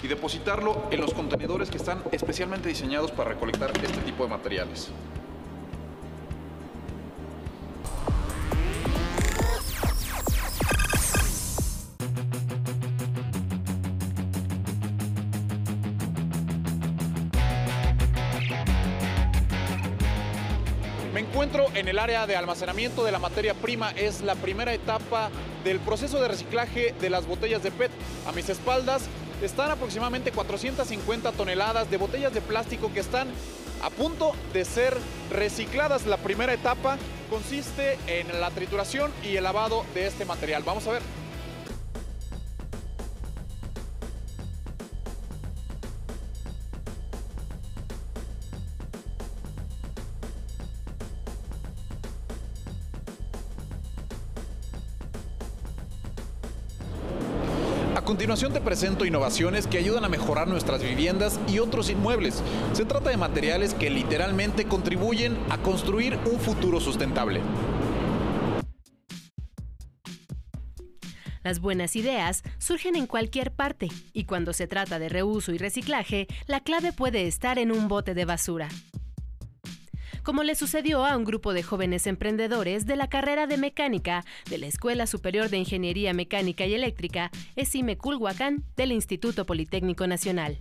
y 0.02 0.08
depositarlo 0.08 0.88
en 0.90 1.02
los 1.02 1.14
contenedores 1.14 1.70
que 1.70 1.76
están 1.76 2.02
especialmente 2.10 2.68
diseñados 2.68 3.12
para 3.12 3.30
recolectar 3.30 3.70
este 3.80 4.00
tipo 4.00 4.24
de 4.24 4.30
materiales. 4.30 4.90
Encuentro 21.36 21.66
en 21.74 21.86
el 21.86 21.98
área 21.98 22.26
de 22.26 22.34
almacenamiento 22.34 23.04
de 23.04 23.12
la 23.12 23.18
materia 23.18 23.52
prima. 23.52 23.90
Es 23.90 24.22
la 24.22 24.36
primera 24.36 24.72
etapa 24.72 25.28
del 25.64 25.80
proceso 25.80 26.18
de 26.18 26.28
reciclaje 26.28 26.94
de 26.98 27.10
las 27.10 27.26
botellas 27.26 27.62
de 27.62 27.70
PET. 27.70 27.90
A 28.26 28.32
mis 28.32 28.48
espaldas 28.48 29.02
están 29.42 29.70
aproximadamente 29.70 30.32
450 30.32 31.32
toneladas 31.32 31.90
de 31.90 31.98
botellas 31.98 32.32
de 32.32 32.40
plástico 32.40 32.90
que 32.90 33.00
están 33.00 33.28
a 33.82 33.90
punto 33.90 34.32
de 34.54 34.64
ser 34.64 34.96
recicladas. 35.30 36.06
La 36.06 36.16
primera 36.16 36.54
etapa 36.54 36.96
consiste 37.28 37.98
en 38.06 38.40
la 38.40 38.50
trituración 38.50 39.12
y 39.22 39.36
el 39.36 39.44
lavado 39.44 39.84
de 39.92 40.06
este 40.06 40.24
material. 40.24 40.62
Vamos 40.62 40.86
a 40.86 40.92
ver. 40.92 41.02
Continuación 58.26 58.52
te 58.52 58.60
presento 58.60 59.04
innovaciones 59.04 59.68
que 59.68 59.78
ayudan 59.78 60.04
a 60.04 60.08
mejorar 60.08 60.48
nuestras 60.48 60.82
viviendas 60.82 61.38
y 61.46 61.60
otros 61.60 61.90
inmuebles. 61.90 62.42
Se 62.72 62.84
trata 62.84 63.10
de 63.10 63.16
materiales 63.16 63.72
que 63.72 63.88
literalmente 63.88 64.64
contribuyen 64.64 65.38
a 65.48 65.58
construir 65.58 66.18
un 66.24 66.40
futuro 66.40 66.80
sustentable. 66.80 67.40
Las 71.44 71.60
buenas 71.60 71.94
ideas 71.94 72.42
surgen 72.58 72.96
en 72.96 73.06
cualquier 73.06 73.52
parte 73.52 73.90
y 74.12 74.24
cuando 74.24 74.52
se 74.52 74.66
trata 74.66 74.98
de 74.98 75.08
reuso 75.08 75.52
y 75.52 75.58
reciclaje, 75.58 76.26
la 76.48 76.58
clave 76.58 76.92
puede 76.92 77.28
estar 77.28 77.60
en 77.60 77.70
un 77.70 77.86
bote 77.86 78.12
de 78.14 78.24
basura. 78.24 78.68
Como 80.26 80.42
le 80.42 80.56
sucedió 80.56 81.04
a 81.04 81.16
un 81.16 81.22
grupo 81.22 81.52
de 81.52 81.62
jóvenes 81.62 82.08
emprendedores 82.08 82.84
de 82.84 82.96
la 82.96 83.08
carrera 83.08 83.46
de 83.46 83.58
mecánica 83.58 84.24
de 84.50 84.58
la 84.58 84.66
Escuela 84.66 85.06
Superior 85.06 85.50
de 85.50 85.58
Ingeniería 85.58 86.12
Mecánica 86.14 86.66
y 86.66 86.74
Eléctrica, 86.74 87.30
ESIME 87.54 87.96
Culhuacán, 87.96 88.64
del 88.76 88.90
Instituto 88.90 89.46
Politécnico 89.46 90.08
Nacional. 90.08 90.58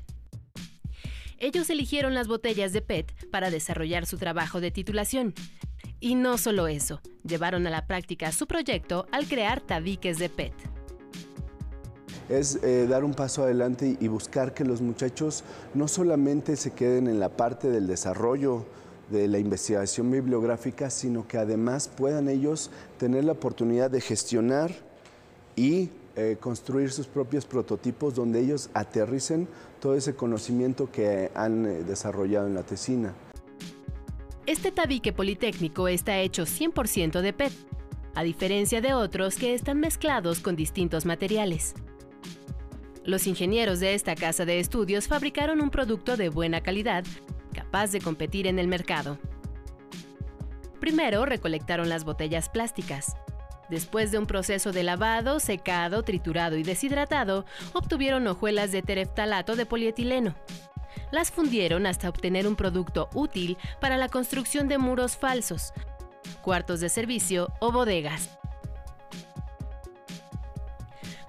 Ellos 1.39 1.67
eligieron 1.71 2.13
las 2.13 2.27
botellas 2.27 2.73
de 2.73 2.83
PET 2.83 3.11
para 3.31 3.49
desarrollar 3.49 4.05
su 4.05 4.19
trabajo 4.19 4.61
de 4.61 4.69
titulación. 4.69 5.33
Y 5.99 6.13
no 6.13 6.37
solo 6.37 6.67
eso, 6.67 7.01
llevaron 7.23 7.65
a 7.65 7.71
la 7.71 7.87
práctica 7.87 8.31
su 8.31 8.45
proyecto 8.45 9.07
al 9.11 9.27
crear 9.27 9.61
tabiques 9.61 10.19
de 10.19 10.29
PET 10.29 10.53
es 12.27 12.55
eh, 12.63 12.87
dar 12.87 13.03
un 13.03 13.13
paso 13.13 13.43
adelante 13.43 13.97
y 13.99 14.07
buscar 14.07 14.55
que 14.55 14.65
los 14.65 14.81
muchachos 14.81 15.43
no 15.75 15.87
solamente 15.87 16.55
se 16.55 16.71
queden 16.71 17.07
en 17.07 17.19
la 17.19 17.29
parte 17.29 17.69
del 17.69 17.85
desarrollo 17.85 18.65
de 19.09 19.27
la 19.27 19.37
investigación 19.37 20.09
bibliográfica, 20.09 20.89
sino 20.89 21.27
que 21.27 21.37
además 21.37 21.87
puedan 21.87 22.29
ellos 22.29 22.71
tener 22.97 23.23
la 23.23 23.33
oportunidad 23.33 23.91
de 23.91 24.01
gestionar 24.01 24.71
y 25.55 25.89
eh, 26.15 26.37
construir 26.39 26.91
sus 26.91 27.07
propios 27.07 27.45
prototipos 27.45 28.15
donde 28.15 28.39
ellos 28.39 28.69
aterricen 28.73 29.47
todo 29.81 29.95
ese 29.95 30.15
conocimiento 30.15 30.89
que 30.91 31.29
han 31.35 31.65
eh, 31.65 31.83
desarrollado 31.83 32.47
en 32.47 32.55
la 32.55 32.63
tesina. 32.63 33.13
Este 34.45 34.71
tabique 34.71 35.11
politécnico 35.11 35.87
está 35.87 36.19
hecho 36.19 36.43
100% 36.43 37.21
de 37.21 37.33
PET, 37.33 37.51
a 38.13 38.23
diferencia 38.23 38.79
de 38.79 38.93
otros 38.93 39.35
que 39.35 39.53
están 39.53 39.79
mezclados 39.79 40.39
con 40.39 40.55
distintos 40.55 41.05
materiales. 41.05 41.73
Los 43.03 43.27
ingenieros 43.27 43.79
de 43.79 43.93
esta 43.93 44.15
casa 44.15 44.45
de 44.45 44.59
estudios 44.59 45.07
fabricaron 45.07 45.61
un 45.61 45.69
producto 45.69 46.15
de 46.15 46.29
buena 46.29 46.61
calidad, 46.61 47.03
capaz 47.55 47.91
de 47.91 48.01
competir 48.01 48.45
en 48.45 48.59
el 48.59 48.67
mercado. 48.67 49.17
Primero 50.79 51.25
recolectaron 51.25 51.89
las 51.89 52.03
botellas 52.03 52.49
plásticas. 52.49 53.15
Después 53.69 54.11
de 54.11 54.19
un 54.19 54.27
proceso 54.27 54.71
de 54.71 54.83
lavado, 54.83 55.39
secado, 55.39 56.03
triturado 56.03 56.57
y 56.57 56.63
deshidratado, 56.63 57.45
obtuvieron 57.73 58.27
hojuelas 58.27 58.71
de 58.71 58.83
tereftalato 58.83 59.55
de 59.55 59.65
polietileno. 59.65 60.35
Las 61.11 61.31
fundieron 61.31 61.87
hasta 61.87 62.09
obtener 62.09 62.47
un 62.47 62.55
producto 62.55 63.09
útil 63.13 63.57
para 63.79 63.97
la 63.97 64.09
construcción 64.09 64.67
de 64.67 64.77
muros 64.77 65.17
falsos, 65.17 65.73
cuartos 66.41 66.79
de 66.81 66.89
servicio 66.89 67.51
o 67.59 67.71
bodegas. 67.71 68.37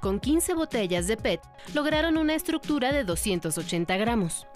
Con 0.01 0.21
15 0.21 0.55
botellas 0.55 1.07
de 1.07 1.17
PET, 1.17 1.41
lograron 1.75 2.17
una 2.17 2.35
estructura 2.35 2.93
de 2.93 3.05
280 3.05 3.97
gramos. 3.97 4.47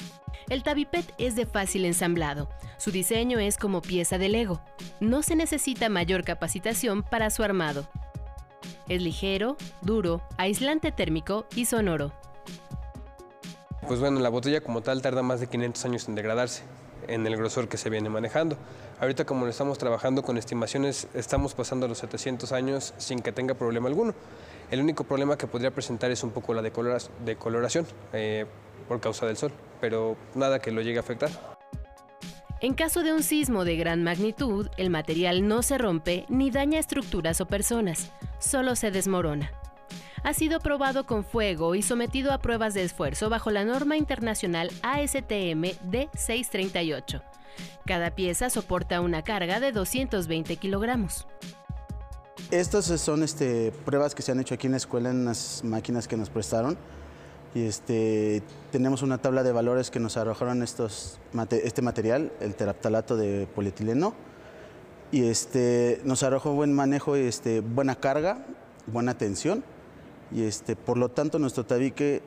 El 0.50 0.64
Tabipet 0.64 1.14
es 1.16 1.36
de 1.36 1.46
fácil 1.46 1.84
ensamblado. 1.84 2.48
Su 2.76 2.90
diseño 2.90 3.38
es 3.38 3.56
como 3.56 3.80
pieza 3.80 4.18
de 4.18 4.28
Lego. 4.28 4.60
No 4.98 5.22
se 5.22 5.36
necesita 5.36 5.88
mayor 5.88 6.24
capacitación 6.24 7.04
para 7.04 7.30
su 7.30 7.44
armado. 7.44 7.88
Es 8.88 9.00
ligero, 9.00 9.56
duro, 9.80 10.22
aislante 10.38 10.90
térmico 10.90 11.46
y 11.54 11.66
sonoro. 11.66 12.12
Pues 13.86 14.00
bueno, 14.00 14.18
la 14.18 14.28
botella 14.28 14.60
como 14.60 14.80
tal 14.80 15.02
tarda 15.02 15.22
más 15.22 15.38
de 15.38 15.46
500 15.46 15.84
años 15.84 16.08
en 16.08 16.16
degradarse 16.16 16.64
en 17.06 17.24
el 17.28 17.36
grosor 17.36 17.68
que 17.68 17.76
se 17.76 17.88
viene 17.88 18.08
manejando. 18.08 18.56
Ahorita 19.00 19.24
como 19.24 19.44
lo 19.44 19.52
estamos 19.52 19.78
trabajando 19.78 20.24
con 20.24 20.36
estimaciones, 20.36 21.06
estamos 21.14 21.54
pasando 21.54 21.86
los 21.86 21.98
700 21.98 22.50
años 22.50 22.92
sin 22.98 23.20
que 23.20 23.30
tenga 23.30 23.54
problema 23.54 23.86
alguno. 23.86 24.14
El 24.72 24.80
único 24.80 25.04
problema 25.04 25.38
que 25.38 25.46
podría 25.46 25.70
presentar 25.70 26.10
es 26.10 26.24
un 26.24 26.32
poco 26.32 26.54
la 26.54 26.62
decoloración 26.62 27.86
eh, 28.12 28.46
por 28.88 29.00
causa 29.00 29.26
del 29.26 29.36
sol, 29.36 29.52
pero 29.80 30.16
nada 30.34 30.58
que 30.58 30.70
lo 30.70 30.82
llegue 30.82 30.98
a 30.98 31.00
afectar. 31.00 31.30
En 32.62 32.74
caso 32.74 33.02
de 33.02 33.14
un 33.14 33.22
sismo 33.22 33.64
de 33.64 33.76
gran 33.76 34.02
magnitud, 34.02 34.68
el 34.76 34.90
material 34.90 35.48
no 35.48 35.62
se 35.62 35.78
rompe 35.78 36.26
ni 36.28 36.50
daña 36.50 36.78
estructuras 36.78 37.40
o 37.40 37.46
personas, 37.46 38.12
solo 38.38 38.76
se 38.76 38.90
desmorona. 38.90 39.50
Ha 40.22 40.34
sido 40.34 40.60
probado 40.60 41.06
con 41.06 41.24
fuego 41.24 41.74
y 41.74 41.80
sometido 41.80 42.32
a 42.32 42.38
pruebas 42.38 42.74
de 42.74 42.82
esfuerzo 42.82 43.30
bajo 43.30 43.50
la 43.50 43.64
norma 43.64 43.96
internacional 43.96 44.70
ASTM 44.82 45.62
D638. 45.90 47.22
Cada 47.86 48.14
pieza 48.14 48.50
soporta 48.50 49.00
una 49.00 49.22
carga 49.22 49.58
de 49.58 49.72
220 49.72 50.56
kilogramos. 50.56 51.26
Estas 52.50 52.84
son 52.84 53.22
este, 53.22 53.72
pruebas 53.86 54.14
que 54.14 54.20
se 54.20 54.32
han 54.32 54.40
hecho 54.40 54.54
aquí 54.54 54.66
en 54.66 54.72
la 54.72 54.76
escuela 54.76 55.10
en 55.10 55.24
las 55.24 55.64
máquinas 55.64 56.06
que 56.06 56.18
nos 56.18 56.28
prestaron 56.28 56.76
y 57.54 57.64
este, 57.64 58.42
tenemos 58.70 59.02
una 59.02 59.18
tabla 59.18 59.42
de 59.42 59.52
valores 59.52 59.90
que 59.90 60.00
nos 60.00 60.16
arrojaron 60.16 60.62
estos, 60.62 61.18
este 61.50 61.82
material, 61.82 62.32
el 62.40 62.54
teraptalato 62.54 63.16
de 63.16 63.48
polietileno, 63.54 64.14
y 65.12 65.24
este, 65.24 66.00
nos 66.04 66.22
arrojó 66.22 66.52
buen 66.52 66.72
manejo, 66.72 67.16
este, 67.16 67.60
buena 67.60 67.96
carga, 67.96 68.46
buena 68.86 69.18
tensión, 69.18 69.64
y 70.30 70.42
este, 70.42 70.76
por 70.76 70.96
lo 70.96 71.08
tanto 71.08 71.38
nuestro 71.38 71.66
tabique 71.66 72.22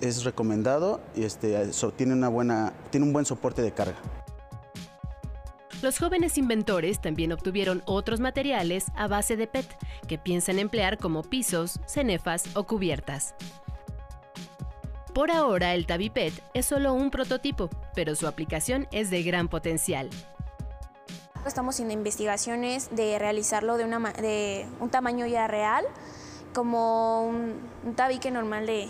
es, 0.00 0.24
recomendado 0.24 1.00
y 1.14 1.24
este, 1.24 1.70
tiene, 1.96 2.14
una 2.14 2.28
buena, 2.28 2.72
tiene 2.90 3.06
un 3.06 3.12
buen 3.12 3.24
soporte 3.24 3.62
de 3.62 3.72
carga. 3.72 3.96
Los 5.80 5.98
jóvenes 5.98 6.38
inventores 6.38 7.00
también 7.00 7.30
obtuvieron 7.30 7.82
otros 7.86 8.18
materiales 8.18 8.86
a 8.96 9.06
base 9.06 9.36
de 9.36 9.46
PET 9.46 9.66
que 10.08 10.18
piensan 10.18 10.58
emplear 10.58 10.98
como 10.98 11.22
pisos, 11.22 11.78
cenefas 11.86 12.44
o 12.56 12.64
cubiertas. 12.64 13.36
Por 15.18 15.32
ahora, 15.32 15.74
el 15.74 15.84
Tabipet 15.84 16.32
es 16.54 16.66
solo 16.66 16.94
un 16.94 17.10
prototipo, 17.10 17.68
pero 17.92 18.14
su 18.14 18.28
aplicación 18.28 18.86
es 18.92 19.10
de 19.10 19.24
gran 19.24 19.48
potencial. 19.48 20.08
Estamos 21.44 21.80
en 21.80 21.90
investigaciones 21.90 22.94
de 22.94 23.18
realizarlo 23.18 23.76
de, 23.76 24.68
un 24.78 24.90
tamaño 24.90 25.26
ya 25.26 25.48
real, 25.48 25.84
como 26.54 27.26
un, 27.26 27.68
tabique 27.96 28.30
normal 28.30 28.66
de 28.66 28.88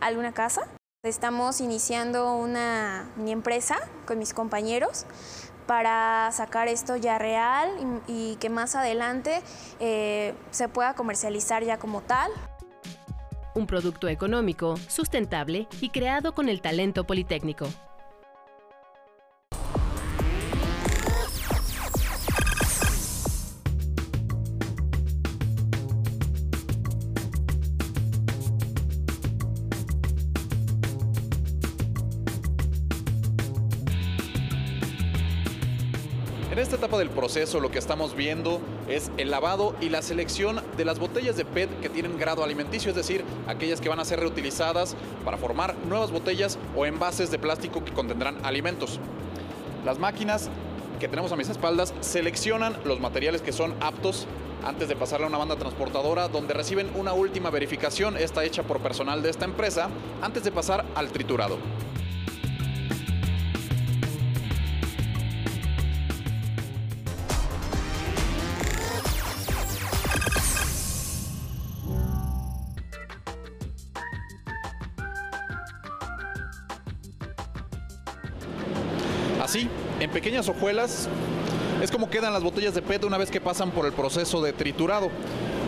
alguna 0.00 0.32
casa. 0.32 0.68
Estamos 1.04 1.62
iniciando 1.62 2.34
una 2.34 3.08
empresa 3.26 3.78
con 4.06 4.18
mis 4.18 4.34
compañeros 4.34 5.06
para 5.66 6.28
sacar 6.32 6.68
esto 6.68 6.96
ya 6.96 7.16
real 7.16 8.02
y, 8.06 8.36
que 8.40 8.50
más 8.50 8.74
adelante 8.74 9.40
eh, 9.80 10.34
se 10.50 10.68
pueda 10.68 10.92
comercializar 10.92 11.64
ya 11.64 11.78
como 11.78 12.02
tal 12.02 12.30
un 13.54 13.66
producto 13.66 14.08
económico, 14.08 14.76
sustentable 14.88 15.68
y 15.80 15.90
creado 15.90 16.32
con 16.32 16.48
el 16.48 16.60
talento 16.60 17.04
politécnico. 17.04 17.68
En 36.52 36.58
esta 36.58 36.76
etapa 36.76 36.98
del 36.98 37.08
proceso 37.08 37.60
lo 37.60 37.70
que 37.70 37.78
estamos 37.78 38.14
viendo 38.14 38.60
es 38.86 39.10
el 39.16 39.30
lavado 39.30 39.74
y 39.80 39.88
la 39.88 40.02
selección 40.02 40.60
de 40.76 40.84
las 40.84 40.98
botellas 40.98 41.34
de 41.34 41.46
PET 41.46 41.80
que 41.80 41.88
tienen 41.88 42.18
grado 42.18 42.44
alimenticio, 42.44 42.90
es 42.90 42.94
decir, 42.94 43.24
aquellas 43.46 43.80
que 43.80 43.88
van 43.88 44.00
a 44.00 44.04
ser 44.04 44.20
reutilizadas 44.20 44.94
para 45.24 45.38
formar 45.38 45.74
nuevas 45.88 46.10
botellas 46.10 46.58
o 46.76 46.84
envases 46.84 47.30
de 47.30 47.38
plástico 47.38 47.82
que 47.82 47.94
contendrán 47.94 48.36
alimentos. 48.44 49.00
Las 49.86 49.98
máquinas 49.98 50.50
que 51.00 51.08
tenemos 51.08 51.32
a 51.32 51.36
mis 51.36 51.48
espaldas 51.48 51.94
seleccionan 52.00 52.76
los 52.84 53.00
materiales 53.00 53.40
que 53.40 53.52
son 53.52 53.72
aptos 53.80 54.26
antes 54.62 54.90
de 54.90 54.94
pasarle 54.94 55.24
a 55.24 55.28
una 55.30 55.38
banda 55.38 55.56
transportadora 55.56 56.28
donde 56.28 56.52
reciben 56.52 56.90
una 56.96 57.14
última 57.14 57.48
verificación, 57.48 58.18
esta 58.18 58.44
hecha 58.44 58.62
por 58.62 58.80
personal 58.80 59.22
de 59.22 59.30
esta 59.30 59.46
empresa, 59.46 59.88
antes 60.20 60.44
de 60.44 60.52
pasar 60.52 60.84
al 60.96 61.12
triturado. 61.12 61.56
Pequeñas 80.42 80.48
hojuelas, 80.48 81.08
es 81.82 81.90
como 81.90 82.08
quedan 82.10 82.32
las 82.32 82.42
botellas 82.42 82.74
de 82.74 82.82
PET 82.82 83.04
una 83.04 83.18
vez 83.18 83.30
que 83.30 83.40
pasan 83.40 83.70
por 83.70 83.86
el 83.86 83.92
proceso 83.92 84.42
de 84.42 84.52
triturado. 84.52 85.10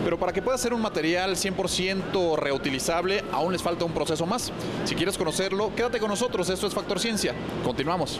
Pero 0.03 0.19
para 0.19 0.33
que 0.33 0.41
pueda 0.41 0.57
ser 0.57 0.73
un 0.73 0.81
material 0.81 1.35
100% 1.35 2.37
reutilizable, 2.37 3.23
aún 3.31 3.53
les 3.53 3.61
falta 3.63 3.85
un 3.85 3.93
proceso 3.93 4.25
más. 4.25 4.51
Si 4.83 4.95
quieres 4.95 5.17
conocerlo, 5.17 5.73
quédate 5.75 5.99
con 5.99 6.09
nosotros. 6.09 6.49
Esto 6.49 6.67
es 6.67 6.73
Factor 6.73 6.99
Ciencia. 6.99 7.33
Continuamos. 7.63 8.19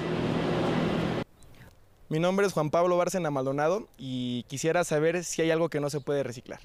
Mi 2.10 2.20
nombre 2.20 2.48
es 2.48 2.54
Juan 2.54 2.70
Pablo 2.70 2.98
Bárcena 2.98 3.30
Maldonado 3.30 3.88
y 3.98 4.44
quisiera 4.44 4.84
saber 4.84 5.24
si 5.24 5.42
hay 5.42 5.52
algo 5.52 5.70
que 5.70 5.80
no 5.80 5.90
se 5.90 6.00
puede 6.00 6.24
reciclar. 6.24 6.60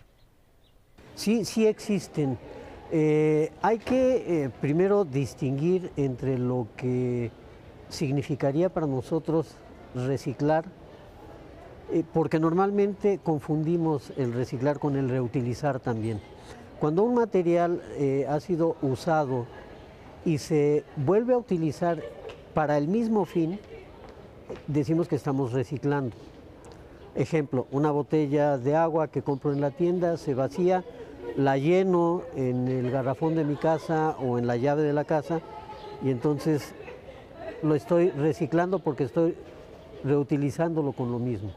Sí, 1.17 1.45
sí 1.45 1.67
existen. 1.67 2.39
Eh, 2.93 3.53
hay 3.63 3.79
que 3.79 4.45
eh, 4.45 4.51
primero 4.61 5.05
distinguir 5.05 5.91
entre 5.97 6.39
lo 6.39 6.67
que 6.77 7.31
significaría 7.89 8.69
para 8.69 8.87
nosotros 8.87 9.57
reciclar, 9.95 10.65
eh, 11.93 12.05
porque 12.13 12.39
normalmente 12.39 13.21
confundimos 13.23 14.13
el 14.17 14.33
reciclar 14.33 14.79
con 14.79 14.97
el 14.97 15.09
reutilizar 15.09 15.81
también. 15.81 16.21
Cuando 16.79 17.03
un 17.03 17.15
material 17.15 17.83
eh, 17.97 18.27
ha 18.29 18.41
sido 18.41 18.77
usado 18.81 19.47
y 20.25 20.39
se 20.39 20.85
vuelve 20.97 21.35
a 21.35 21.39
utilizar 21.39 22.03
para 22.55 22.79
el 22.79 22.89
mismo 22.89 23.25
fin, 23.25 23.59
decimos 24.67 25.09
que 25.09 25.17
estamos 25.17 25.53
reciclando. 25.53 26.17
Ejemplo, 27.15 27.67
una 27.71 27.91
botella 27.91 28.57
de 28.57 28.77
agua 28.77 29.09
que 29.09 29.23
compro 29.23 29.53
en 29.53 29.61
la 29.61 29.73
tienda 29.73 30.17
se 30.17 30.35
vacía, 30.35 30.85
la 31.37 31.59
lleno 31.59 32.23
en 32.37 32.69
el 32.69 32.91
garrafón 32.91 33.35
de 33.35 33.45
mi 33.45 33.57
casa 33.57 34.17
o 34.21 34.39
en 34.39 34.47
la 34.47 34.57
llave 34.57 34.83
de 34.83 34.93
la 34.93 35.05
casa 35.05 35.41
y 36.03 36.11
entonces 36.11 36.73
lo 37.63 37.75
estoy 37.75 38.11
reciclando 38.11 38.79
porque 38.79 39.05
estoy 39.05 39.35
reutilizándolo 40.05 40.93
con 40.93 41.13
lo 41.13 41.19
mismo. 41.19 41.51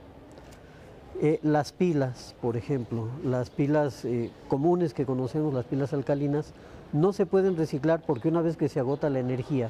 Eh, 1.21 1.39
las 1.43 1.71
pilas, 1.71 2.35
por 2.41 2.57
ejemplo, 2.57 3.07
las 3.23 3.49
pilas 3.49 4.03
eh, 4.03 4.31
comunes 4.47 4.93
que 4.93 5.05
conocemos, 5.05 5.53
las 5.53 5.65
pilas 5.65 5.93
alcalinas, 5.93 6.53
no 6.91 7.13
se 7.13 7.25
pueden 7.25 7.55
reciclar 7.55 8.01
porque 8.05 8.27
una 8.27 8.41
vez 8.41 8.57
que 8.57 8.69
se 8.69 8.79
agota 8.79 9.09
la 9.09 9.19
energía, 9.19 9.69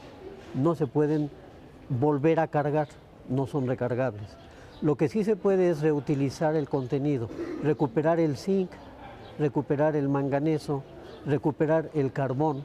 no 0.56 0.76
se 0.76 0.88
pueden 0.88 1.30
volver 1.90 2.40
a 2.40 2.48
cargar, 2.48 2.88
no 3.30 3.46
son 3.48 3.68
recargables. 3.68 4.38
Lo 4.82 4.96
que 4.96 5.10
sí 5.10 5.24
se 5.24 5.36
puede 5.36 5.70
es 5.70 5.82
reutilizar 5.82 6.56
el 6.56 6.68
contenido, 6.68 7.30
recuperar 7.62 8.20
el 8.20 8.38
zinc, 8.38 8.72
recuperar 9.40 9.96
el 9.96 10.10
manganeso, 10.10 10.84
recuperar 11.26 11.90
el 11.94 12.12
carbón, 12.12 12.64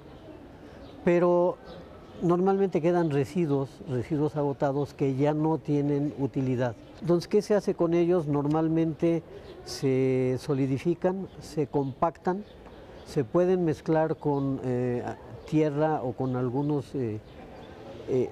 pero 1.05 1.57
normalmente 2.23 2.81
quedan 2.81 3.11
residuos, 3.11 3.69
residuos 3.89 4.37
agotados 4.37 4.95
que 4.95 5.15
ya 5.17 5.35
no 5.35 5.59
tienen 5.59 6.15
utilidad. 6.19 6.75
Entonces, 7.01 7.29
¿qué 7.29 7.43
se 7.43 7.55
hace 7.55 7.75
con 7.75 7.95
ellos? 7.95 8.27
Normalmente 8.27 9.23
se 9.65 10.37
solidifican, 10.41 11.29
se 11.41 11.67
compactan, 11.67 12.45
se 13.07 13.25
pueden 13.25 13.65
mezclar 13.65 14.17
con 14.17 14.61
eh, 14.65 15.03
tierra 15.49 16.03
o 16.03 16.13
con 16.13 16.37
algunos 16.37 16.95
eh, 16.95 17.21
eh, 18.09 18.31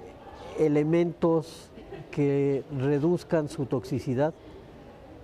elementos 0.59 1.71
que 2.11 2.63
reduzcan 2.77 3.49
su 3.49 3.65
toxicidad 3.65 4.33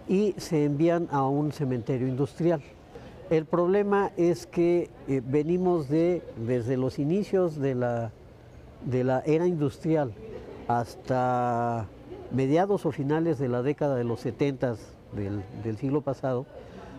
y 0.07 0.33
se 0.37 0.65
envían 0.65 1.07
a 1.11 1.27
un 1.27 1.51
cementerio 1.51 2.07
industrial. 2.07 2.61
El 3.29 3.45
problema 3.45 4.11
es 4.17 4.45
que 4.45 4.89
venimos 5.07 5.87
de, 5.87 6.21
desde 6.45 6.77
los 6.77 6.99
inicios 6.99 7.57
de 7.57 7.73
la 7.73 8.11
de 8.85 9.03
la 9.03 9.21
era 9.25 9.47
industrial 9.47 10.13
hasta 10.67 11.87
mediados 12.31 12.85
o 12.85 12.91
finales 12.91 13.37
de 13.39 13.47
la 13.47 13.61
década 13.61 13.95
de 13.95 14.03
los 14.03 14.19
70 14.21 14.75
del, 15.13 15.77
siglo 15.77 16.01
pasado, 16.01 16.45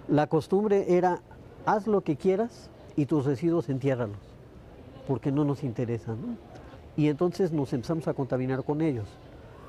la 0.08 0.26
costumbre 0.28 0.96
era 0.96 1.20
haz 1.66 1.86
lo 1.86 2.02
que 2.02 2.16
quieras 2.16 2.70
y 2.96 3.06
tus 3.06 3.24
residuos 3.24 3.68
entiérralos, 3.68 4.18
porque 5.08 5.32
no 5.32 5.44
nos 5.44 5.64
interesan. 5.64 6.18
Y 6.96 7.08
entonces 7.08 7.52
nos 7.52 7.72
empezamos 7.72 8.06
a 8.06 8.14
contaminar 8.14 8.62
con 8.62 8.80
ellos. 8.80 9.08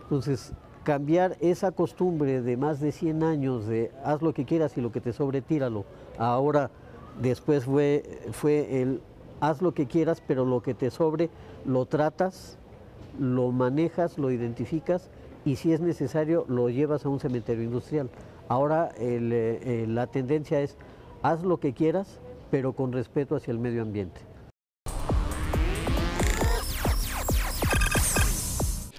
Entonces, 0.03 0.53
cambiar 0.83 1.35
esa 1.39 1.71
costumbre 1.71 2.43
de 2.43 2.57
más 2.57 2.79
de 2.79 2.91
100 2.91 3.23
años 3.23 3.65
de 3.65 3.91
haz 4.03 4.21
lo 4.21 4.33
que 4.33 4.45
quieras 4.45 4.77
y 4.77 4.81
lo 4.81 4.91
que 4.91 5.01
te 5.01 5.13
sobre 5.13 5.41
tíralo, 5.41 5.85
ahora 6.19 6.69
después 7.19 7.65
fue, 7.65 8.03
fue 8.31 8.81
el 8.81 9.01
haz 9.39 9.61
lo 9.61 9.73
que 9.73 9.87
quieras, 9.87 10.21
pero 10.25 10.45
lo 10.45 10.61
que 10.61 10.73
te 10.73 10.91
sobre 10.91 11.29
lo 11.65 11.85
tratas, 11.85 12.57
lo 13.19 13.51
manejas, 13.51 14.17
lo 14.17 14.31
identificas 14.31 15.09
y 15.45 15.57
si 15.57 15.73
es 15.73 15.79
necesario 15.79 16.45
lo 16.47 16.69
llevas 16.69 17.05
a 17.05 17.09
un 17.09 17.19
cementerio 17.19 17.63
industrial. 17.63 18.09
Ahora 18.47 18.91
eh, 18.97 19.59
eh, 19.63 19.85
la 19.87 20.07
tendencia 20.07 20.61
es 20.61 20.77
haz 21.23 21.43
lo 21.43 21.59
que 21.59 21.73
quieras, 21.73 22.19
pero 22.51 22.73
con 22.73 22.91
respeto 22.91 23.35
hacia 23.35 23.51
el 23.51 23.59
medio 23.59 23.81
ambiente. 23.81 24.21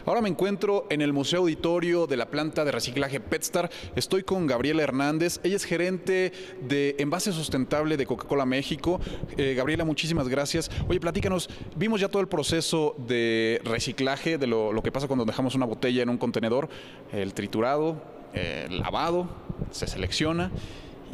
Ahora 0.07 0.21
me 0.21 0.29
encuentro 0.29 0.87
en 0.88 1.03
el 1.03 1.12
Museo 1.12 1.40
Auditorio 1.40 2.07
de 2.07 2.16
la 2.16 2.27
planta 2.27 2.64
de 2.64 2.71
reciclaje 2.71 3.19
Petstar. 3.19 3.69
Estoy 3.97 4.23
con 4.23 4.47
Gabriela 4.47 4.85
Hernández. 4.85 5.40
Ella 5.42 5.57
es 5.57 5.64
gerente 5.64 6.33
de 6.61 6.95
envase 7.01 7.33
sustentable 7.33 7.97
de 7.97 8.07
Coca-Cola 8.07 8.47
México. 8.47 9.01
Eh, 9.37 9.55
Gabriela, 9.57 9.85
muchísimas 9.85 10.29
gracias. 10.29 10.71
Oye, 10.88 11.01
platícanos, 11.01 11.51
vimos 11.75 12.01
ya 12.01 12.09
todo 12.09 12.23
el 12.23 12.29
proceso 12.29 12.95
de 12.99 13.61
reciclaje, 13.64 14.38
de 14.38 14.47
lo, 14.47 14.73
lo 14.73 14.81
que 14.81 14.92
pasa 14.92 15.09
cuando 15.09 15.25
dejamos 15.25 15.57
una 15.57 15.66
botella 15.66 16.05
en 16.05 16.09
un 16.09 16.19
contenedor, 16.19 16.69
el 17.12 17.35
triturado, 17.35 18.01
el 18.33 18.79
lavado, 18.79 19.29
se 19.73 19.88
selecciona 19.88 20.53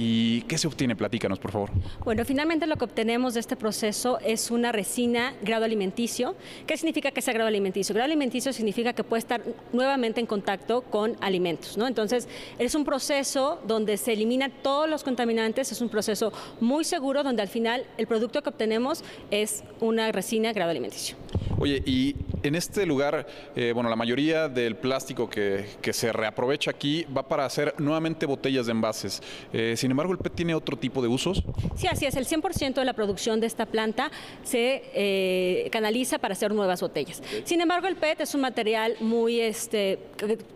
¿Y 0.05 0.43
qué 0.43 0.59
se 0.59 0.67
obtiene? 0.67 0.97
Platícanos, 0.97 1.39
por 1.39 1.53
favor. 1.53 1.71
Bueno, 2.05 2.25
finalmente 2.25 2.67
lo 2.67 2.75
que 2.77 2.87
obtenemos 2.87 3.35
de 3.35 3.41
este 3.41 3.55
proceso 3.55 4.19
es 4.19 4.51
una 4.51 4.73
resina 4.73 5.33
grado 5.43 5.65
alimenticio. 5.65 6.35
¿Qué 6.67 6.77
significa 6.77 7.13
que 7.13 7.23
sea 7.23 7.33
grado 7.33 7.47
alimenticio? 7.47 7.95
Grado 7.95 8.07
alimenticio 8.07 8.53
significa 8.53 8.95
que 8.95 9.05
puede 9.05 9.21
estar 9.21 9.43
nuevamente 9.73 10.19
en 10.19 10.27
contacto 10.27 10.83
con 10.83 11.17
alimentos, 11.21 11.77
¿no? 11.77 11.87
Entonces, 11.87 12.27
es 12.59 12.75
un 12.75 12.85
proceso 12.85 13.61
donde 13.65 13.97
se 13.97 14.15
eliminan 14.15 14.53
todos 14.61 14.91
los 14.91 15.05
contaminantes, 15.05 15.71
es 15.71 15.81
un 15.81 15.89
proceso 15.89 16.33
muy 16.61 16.83
seguro 16.83 17.23
donde 17.23 17.43
al 17.43 17.49
final 17.49 17.87
el 17.97 18.09
producto 18.09 18.43
que 18.43 18.49
obtenemos 18.49 19.05
es 19.31 19.63
una 19.79 20.11
resina 20.11 20.53
grado 20.53 20.73
alimenticio. 20.73 21.15
Oye, 21.61 21.81
y 21.87 22.17
en 22.43 22.55
este 22.55 22.87
lugar, 22.87 23.27
eh, 23.55 23.73
bueno, 23.73 23.89
la 23.89 23.97
mayoría 23.97 24.49
del 24.49 24.77
plástico 24.77 25.29
que, 25.29 25.67
se 25.93 26.13
reaprovecha 26.13 26.71
aquí 26.71 27.05
va 27.05 27.29
para 27.29 27.45
hacer 27.45 27.75
nuevamente 27.79 28.25
botellas 28.25 28.67
de 28.67 28.73
envases. 28.73 29.23
Eh, 29.53 29.75
sin 29.77 29.91
embargo, 29.91 30.13
¿el 30.13 30.19
PET 30.19 30.35
tiene 30.35 30.55
otro 30.55 30.77
tipo 30.77 31.03
de 31.03 31.09
usos? 31.09 31.43
Sí, 31.77 31.87
así 31.87 32.07
es. 32.07 32.17
El 32.17 32.27
100% 32.27 32.75
de 32.75 32.85
la 32.85 32.95
producción 32.95 33.41
de 33.41 33.47
esta 33.47 33.67
planta 33.67 34.11
se 34.43 34.85
eh, 34.95 35.69
canaliza 35.71 36.19
para 36.19 36.33
hacer 36.33 36.55
nuevas 36.55 36.81
botellas. 36.81 37.23
Sin 37.45 37.61
embargo, 37.61 37.89
el 37.89 37.97
PET 37.97 38.23
es 38.23 38.35
un 38.35 38.41
material 38.41 38.97
muy 39.01 39.41
este, 39.41 39.99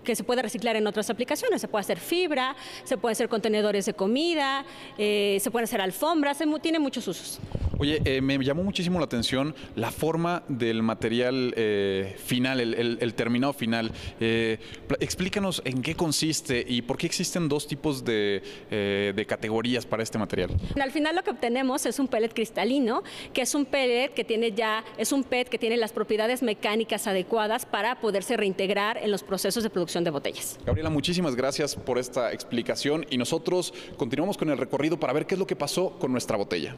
que, 0.04 0.16
se 0.16 0.24
puede 0.24 0.42
reciclar 0.42 0.76
en 0.76 0.86
otras 0.86 1.10
aplicaciones. 1.10 1.60
Se 1.60 1.68
puede 1.68 1.82
hacer 1.82 1.98
fibra, 1.98 2.56
se 2.84 2.96
puede 2.96 3.12
hacer 3.12 3.28
contenedores 3.28 3.86
de 3.86 3.94
comida, 3.94 4.64
se 4.96 5.50
pueden 5.52 5.64
hacer 5.64 5.80
alfombras, 5.80 6.38
tiene 6.62 6.78
muchos 6.78 7.06
usos. 7.06 7.40
Oye, 7.78 8.22
me 8.22 8.38
llamó 8.38 8.62
muchísimo 8.62 8.98
la 8.98 9.04
atención 9.04 9.54
la 9.74 9.90
forma 9.90 10.42
del 10.48 10.82
material 10.82 11.52
eh, 11.56 11.75
final, 12.18 12.60
el, 12.60 13.14
terminado 13.14 13.52
final. 13.52 13.92
Eh, 14.20 14.58
explícanos 15.00 15.62
en 15.64 15.82
qué 15.82 15.94
consiste 15.94 16.64
y 16.66 16.82
por 16.82 16.96
qué 16.96 17.06
existen 17.06 17.48
dos 17.48 17.66
tipos 17.66 18.04
de, 18.04 18.42
eh, 18.70 19.12
de, 19.14 19.26
categorías 19.26 19.86
para 19.86 20.02
este 20.02 20.18
material. 20.18 20.50
Al 20.80 20.92
final 20.92 21.16
lo 21.16 21.22
que 21.22 21.30
obtenemos 21.30 21.86
es 21.86 21.98
un 21.98 22.08
pellet 22.08 22.32
cristalino, 22.32 23.02
que 23.32 23.42
es 23.42 23.54
un 23.54 23.64
pellet 23.64 24.12
que 24.14 24.24
tiene 24.24 24.52
ya, 24.52 24.84
es 24.98 25.12
un 25.12 25.24
PET 25.24 25.48
que 25.48 25.58
tiene 25.58 25.76
las 25.76 25.92
propiedades 25.92 26.42
mecánicas 26.42 27.06
adecuadas 27.06 27.66
para 27.66 28.00
poderse 28.00 28.36
reintegrar 28.36 28.98
en 28.98 29.10
los 29.10 29.22
procesos 29.22 29.62
de 29.62 29.70
producción 29.70 30.04
de 30.04 30.10
botellas. 30.10 30.58
Gabriela, 30.64 30.90
muchísimas 30.90 31.34
gracias 31.34 31.74
por 31.74 31.98
esta 31.98 32.32
explicación 32.32 33.06
y 33.10 33.18
nosotros 33.18 33.72
continuamos 33.96 34.36
con 34.36 34.50
el 34.50 34.58
recorrido 34.58 34.98
para 34.98 35.12
ver 35.12 35.26
qué 35.26 35.34
es 35.34 35.38
lo 35.38 35.46
que 35.46 35.56
pasó 35.56 35.98
con 35.98 36.12
nuestra 36.12 36.36
botella. 36.36 36.76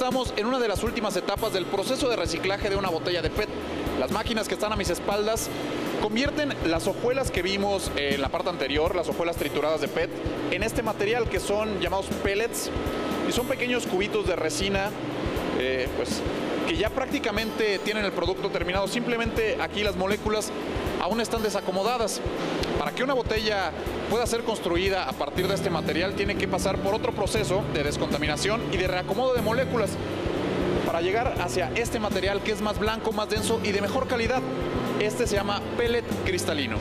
Estamos 0.00 0.32
en 0.38 0.46
una 0.46 0.58
de 0.58 0.66
las 0.66 0.82
últimas 0.82 1.14
etapas 1.16 1.52
del 1.52 1.66
proceso 1.66 2.08
de 2.08 2.16
reciclaje 2.16 2.70
de 2.70 2.76
una 2.76 2.88
botella 2.88 3.20
de 3.20 3.28
PET. 3.28 3.50
Las 3.98 4.10
máquinas 4.10 4.48
que 4.48 4.54
están 4.54 4.72
a 4.72 4.76
mis 4.76 4.88
espaldas 4.88 5.50
convierten 6.00 6.54
las 6.64 6.86
hojuelas 6.86 7.30
que 7.30 7.42
vimos 7.42 7.92
en 7.96 8.22
la 8.22 8.30
parte 8.30 8.48
anterior, 8.48 8.96
las 8.96 9.10
hojuelas 9.10 9.36
trituradas 9.36 9.82
de 9.82 9.88
PET, 9.88 10.08
en 10.52 10.62
este 10.62 10.82
material 10.82 11.28
que 11.28 11.38
son 11.38 11.80
llamados 11.80 12.06
pellets 12.24 12.70
y 13.28 13.32
son 13.32 13.46
pequeños 13.46 13.86
cubitos 13.86 14.26
de 14.26 14.36
resina 14.36 14.88
eh, 15.58 15.86
pues, 15.98 16.22
que 16.66 16.78
ya 16.78 16.88
prácticamente 16.88 17.78
tienen 17.80 18.06
el 18.06 18.12
producto 18.12 18.48
terminado. 18.48 18.88
Simplemente 18.88 19.58
aquí 19.60 19.82
las 19.82 19.96
moléculas 19.96 20.50
aún 21.00 21.20
están 21.20 21.42
desacomodadas. 21.42 22.20
Para 22.78 22.92
que 22.92 23.02
una 23.02 23.14
botella 23.14 23.72
pueda 24.08 24.26
ser 24.26 24.44
construida 24.44 25.08
a 25.08 25.12
partir 25.12 25.48
de 25.48 25.54
este 25.54 25.70
material, 25.70 26.14
tiene 26.14 26.36
que 26.36 26.46
pasar 26.46 26.78
por 26.78 26.94
otro 26.94 27.12
proceso 27.12 27.62
de 27.74 27.82
descontaminación 27.82 28.62
y 28.72 28.76
de 28.76 28.86
reacomodo 28.86 29.34
de 29.34 29.42
moléculas 29.42 29.90
para 30.86 31.00
llegar 31.00 31.34
hacia 31.40 31.70
este 31.74 32.00
material 32.00 32.42
que 32.42 32.52
es 32.52 32.60
más 32.60 32.78
blanco, 32.78 33.12
más 33.12 33.28
denso 33.28 33.60
y 33.64 33.72
de 33.72 33.80
mejor 33.80 34.06
calidad. 34.06 34.42
Este 35.00 35.26
se 35.26 35.36
llama 35.36 35.60
pellet 35.76 36.04
cristalino. 36.24 36.76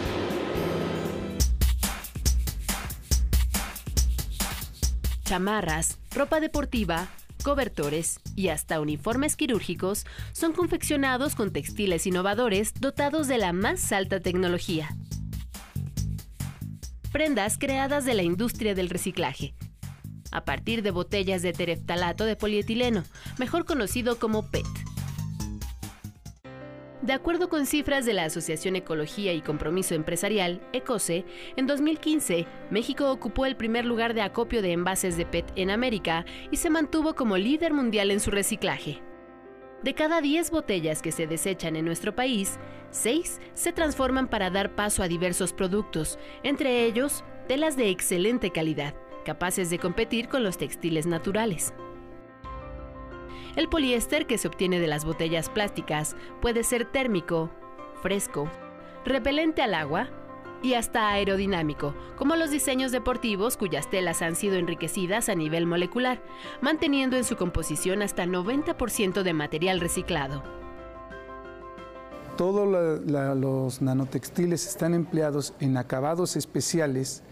Chamarras, 5.25 5.99
ropa 6.10 6.39
deportiva, 6.39 7.08
cobertores 7.43 8.19
y 8.36 8.49
hasta 8.49 8.80
uniformes 8.80 9.36
quirúrgicos 9.36 10.06
son 10.32 10.54
confeccionados 10.54 11.36
con 11.36 11.52
textiles 11.52 12.06
innovadores 12.08 12.73
dotados 12.80 13.28
de 13.28 13.38
la 13.38 13.54
más 13.54 13.91
alta 13.91 14.19
tecnología. 14.19 14.89
Prendas 17.12 17.58
creadas 17.58 18.06
de 18.06 18.13
la 18.13 18.23
industria 18.23 18.75
del 18.75 18.89
reciclaje, 18.89 19.56
a 20.32 20.45
partir 20.45 20.84
de 20.84 20.91
botellas 20.91 21.41
de 21.41 21.54
tereftalato 21.54 22.25
de 22.25 22.36
polietileno, 22.36 23.04
mejor 23.38 23.65
conocido 23.65 24.19
como 24.19 24.49
PET. 24.49 24.67
De 27.01 27.13
acuerdo 27.13 27.47
con 27.47 27.65
cifras 27.65 28.05
de 28.05 28.12
la 28.12 28.25
Asociación 28.25 28.75
Ecología 28.75 29.31
y 29.31 29.39
Compromiso 29.39 29.95
Empresarial, 29.95 30.59
ECOSE, 30.73 31.23
en 31.55 31.65
2015, 31.65 32.45
México 32.71 33.09
ocupó 33.09 33.45
el 33.45 33.55
primer 33.55 33.85
lugar 33.85 34.13
de 34.13 34.21
acopio 34.21 34.62
de 34.62 34.73
envases 34.73 35.15
de 35.15 35.25
PET 35.25 35.45
en 35.55 35.71
América 35.71 36.25
y 36.51 36.57
se 36.57 36.69
mantuvo 36.69 37.15
como 37.15 37.38
líder 37.38 37.73
mundial 37.73 38.12
en 38.12 38.19
su 38.19 38.31
reciclaje. 38.31 39.01
De 39.81 39.93
cada 39.93 40.19
10 40.19 40.51
botellas 40.51 41.01
que 41.01 41.13
se 41.13 41.25
desechan 41.25 41.77
en 41.77 41.85
nuestro 41.85 42.13
país, 42.13 42.59
6 42.91 43.39
se 43.53 43.71
transforman 43.71 44.27
para 44.27 44.49
dar 44.49 44.75
paso 44.75 45.01
a 45.01 45.07
diversos 45.07 45.53
productos, 45.53 46.19
entre 46.43 46.83
ellos 46.83 47.23
telas 47.47 47.77
de 47.77 47.91
excelente 47.91 48.51
calidad, 48.51 48.93
capaces 49.23 49.69
de 49.69 49.79
competir 49.79 50.27
con 50.27 50.43
los 50.43 50.57
textiles 50.57 51.07
naturales. 51.07 51.73
El 53.59 53.67
poliéster 53.67 54.25
que 54.25 54.37
se 54.37 54.47
obtiene 54.47 54.79
de 54.79 54.87
las 54.87 55.03
botellas 55.03 55.49
plásticas 55.49 56.15
puede 56.41 56.63
ser 56.63 56.85
térmico, 56.85 57.49
fresco, 58.01 58.49
repelente 59.03 59.61
al 59.61 59.73
agua 59.73 60.07
y 60.63 60.75
hasta 60.75 61.09
aerodinámico, 61.09 61.93
como 62.15 62.37
los 62.37 62.51
diseños 62.51 62.93
deportivos 62.93 63.57
cuyas 63.57 63.89
telas 63.89 64.21
han 64.21 64.37
sido 64.37 64.55
enriquecidas 64.55 65.27
a 65.27 65.35
nivel 65.35 65.65
molecular, 65.65 66.23
manteniendo 66.61 67.17
en 67.17 67.25
su 67.25 67.35
composición 67.35 68.01
hasta 68.01 68.23
90% 68.23 69.23
de 69.23 69.33
material 69.33 69.81
reciclado. 69.81 70.41
Todos 72.37 72.65
los 73.05 73.81
nanotextiles 73.81 74.67
están 74.67 74.93
empleados 74.93 75.53
en 75.59 75.75
acabados 75.75 76.37
especiales 76.37 77.23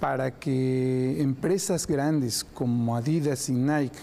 para 0.00 0.40
que 0.40 1.20
empresas 1.20 1.86
grandes 1.86 2.42
como 2.42 2.96
Adidas 2.96 3.48
y 3.50 3.52
Nike, 3.52 3.98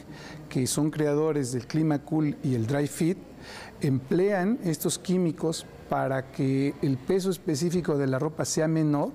que 0.47 0.67
son 0.67 0.91
creadores 0.91 1.51
del 1.51 1.65
Clima 1.65 1.99
Cool 1.99 2.37
y 2.43 2.53
el 2.53 2.67
Dry 2.67 2.87
Fit, 2.87 3.17
emplean 3.81 4.59
estos 4.63 4.99
químicos 4.99 5.65
para 5.89 6.31
que 6.31 6.73
el 6.81 6.97
peso 6.97 7.31
específico 7.31 7.97
de 7.97 8.07
la 8.07 8.19
ropa 8.19 8.45
sea 8.45 8.67
menor. 8.67 9.13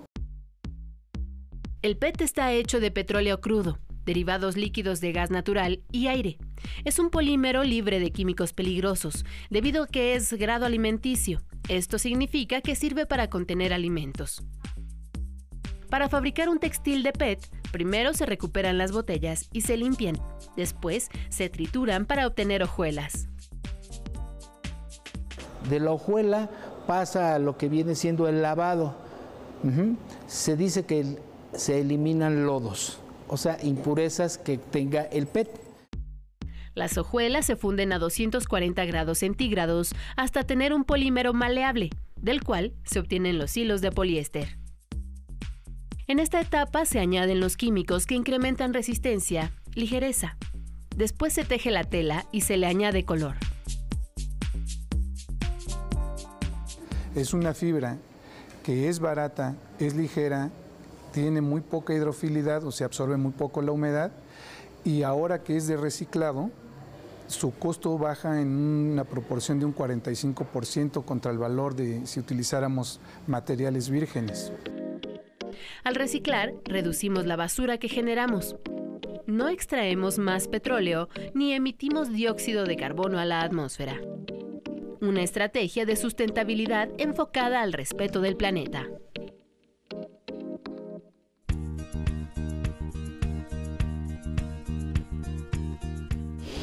El 1.83 1.97
PET 1.97 2.21
está 2.21 2.53
hecho 2.53 2.81
de 2.81 2.91
petróleo 2.91 3.41
crudo, 3.41 3.79
derivados 4.05 4.57
líquidos 4.57 5.01
de 5.01 5.13
gas 5.13 5.31
natural 5.31 5.83
y 5.91 6.07
aire. 6.07 6.39
Es 6.85 6.99
un 6.99 7.11
polímero 7.11 7.65
libre 7.65 7.99
de 8.01 8.11
químicos 8.11 8.53
peligrosos, 8.53 9.25
debido 9.51 9.85
a 9.85 9.87
que 9.87 10.15
es 10.15 10.33
grado 10.33 10.67
alimenticio. 10.67 11.43
Esto 11.69 11.99
significa 11.99 12.61
que 12.61 12.77
sirve 12.77 13.07
para 13.07 13.29
contener 13.29 13.73
alimentos. 13.73 14.43
Para 15.93 16.09
fabricar 16.09 16.49
un 16.49 16.59
textil 16.59 17.03
de 17.03 17.13
PET, 17.13 17.51
primero 17.71 18.15
se 18.15 18.25
recuperan 18.25 18.79
las 18.79 18.93
botellas 18.93 19.51
y 19.53 19.61
se 19.61 19.77
limpian. 19.77 20.17
Después 20.57 21.11
se 21.29 21.51
trituran 21.51 22.07
para 22.07 22.27
obtener 22.27 22.63
hojuelas. 22.63 23.29
De 25.69 25.81
la 25.81 25.91
hojuela 25.91 26.49
pasa 26.87 27.35
a 27.35 27.39
lo 27.39 27.59
que 27.59 27.69
viene 27.69 27.95
siendo 27.95 28.27
el 28.27 28.41
lavado. 28.41 28.97
Se 30.27 30.57
dice 30.57 30.87
que 30.87 31.19
se 31.53 31.83
eliminan 31.83 32.47
lodos, 32.47 32.99
o 33.29 33.37
sea, 33.37 33.59
impurezas 33.63 34.39
que 34.39 34.57
tenga 34.57 35.03
el 35.03 35.27
PET. 35.27 35.51
Las 36.73 36.97
hojuelas 36.97 37.45
se 37.45 37.57
funden 37.57 37.93
a 37.93 37.99
240 37.99 38.83
grados 38.87 39.19
centígrados 39.19 39.95
hasta 40.17 40.43
tener 40.45 40.73
un 40.73 40.85
polímero 40.85 41.35
maleable 41.35 41.91
del 42.17 42.43
cual 42.43 42.73
se 42.83 42.99
obtienen 42.99 43.37
los 43.37 43.55
hilos 43.59 43.83
de 43.83 43.93
poliéster. 43.93 44.62
En 46.09 46.19
esta 46.19 46.41
etapa 46.41 46.85
se 46.85 46.99
añaden 46.99 47.39
los 47.39 47.57
químicos 47.57 48.07
que 48.07 48.17
incrementan 48.17 48.75
resistencia, 48.75 49.53
ligereza. 49.75 50.37
Después 50.97 51.33
se 51.33 51.45
teje 51.45 51.71
la 51.71 51.85
tela 51.85 52.27
y 52.33 52.41
se 52.41 52.57
le 52.57 52.67
añade 52.67 53.05
color. 53.05 53.37
Es 57.15 57.33
una 57.33 57.55
fibra 57.55 57.99
que 58.65 58.89
es 58.89 58.99
barata, 58.99 59.55
es 59.79 59.95
ligera, 59.95 60.51
tiene 61.13 61.41
muy 61.41 61.61
poca 61.61 61.95
hidrofilidad, 61.95 62.65
o 62.65 62.73
se 62.73 62.85
absorbe 62.85 63.17
muy 63.17 63.33
poco 63.33 63.63
la 63.63 63.73
humedad, 63.73 64.11
y 64.85 65.03
ahora 65.03 65.43
que 65.43 65.57
es 65.57 65.67
de 65.67 65.77
reciclado, 65.77 66.51
su 67.29 67.53
costo 67.55 67.97
baja 67.97 68.41
en 68.41 68.49
una 68.49 69.05
proporción 69.05 69.61
de 69.61 69.67
un 69.67 69.75
45% 69.75 71.05
contra 71.05 71.31
el 71.31 71.39
valor 71.39 71.75
de 71.75 72.07
si 72.07 72.19
utilizáramos 72.19 72.99
materiales 73.27 73.89
vírgenes. 73.89 74.53
Al 75.85 75.95
reciclar, 75.95 76.53
reducimos 76.65 77.27
la 77.27 77.37
basura 77.37 77.79
que 77.79 77.89
generamos. 77.89 78.57
No 79.27 79.49
extraemos 79.49 80.19
más 80.19 80.49
petróleo 80.49 81.09
ni 81.35 81.53
emitimos 81.53 82.13
dióxido 82.13 82.65
de 82.65 82.77
carbono 82.77 83.19
a 83.19 83.25
la 83.25 83.43
atmósfera. 83.43 84.01
Una 85.01 85.23
estrategia 85.23 85.85
de 85.85 85.97
sustentabilidad 85.97 86.89
enfocada 86.99 87.63
al 87.63 87.73
respeto 87.73 88.21
del 88.21 88.37
planeta. 88.37 88.89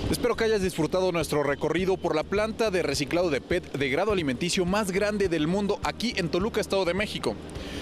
Espero 0.10 0.36
que 0.36 0.44
hayas 0.44 0.64
disfrutado 0.64 1.12
nuestro 1.12 1.44
recorrido 1.44 1.96
por 1.96 2.16
la 2.16 2.24
planta 2.24 2.72
de 2.72 2.82
reciclado 2.82 3.30
de 3.30 3.42
PET 3.42 3.74
de 3.74 3.90
grado 3.92 4.12
alimenticio 4.12 4.66
más 4.66 4.90
grande 4.90 5.30
del 5.30 5.46
mundo 5.46 5.80
aquí 5.84 6.16
en 6.18 6.30
Toluca, 6.30 6.60
Estado 6.60 6.84
de 6.84 6.96
México. 6.96 7.36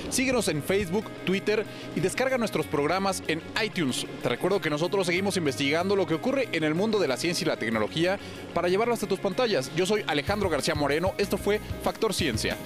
Síguenos 0.10 0.50
en 0.50 0.62
Facebook, 0.62 1.06
Twitter 1.26 1.66
y 1.96 2.02
descarga 2.02 2.38
nuestros 2.38 2.66
programas 2.66 3.24
en 3.30 3.42
iTunes. 3.64 4.06
Te 4.22 4.28
recuerdo 4.28 4.60
que 4.60 4.70
nosotros 4.70 5.08
seguimos 5.08 5.38
investigando 5.38 5.96
lo 5.96 6.06
que 6.06 6.16
ocurre 6.16 6.50
en 6.52 6.66
el 6.66 6.76
mundo 6.76 7.00
de 7.00 7.08
la 7.08 7.16
ciencia 7.16 7.46
y 7.46 7.48
la 7.48 7.58
tecnología 7.58 8.20
para 8.54 8.68
llevarlo 8.68 8.94
hasta 8.94 9.08
tus 9.08 9.20
pantallas. 9.20 9.72
Yo 9.78 9.86
soy 9.86 10.04
Alejandro 10.06 10.50
García 10.50 10.76
Moreno, 10.76 11.14
esto 11.18 11.38
fue 11.38 11.62
Factor 11.82 12.14
Ciencia. 12.14 12.58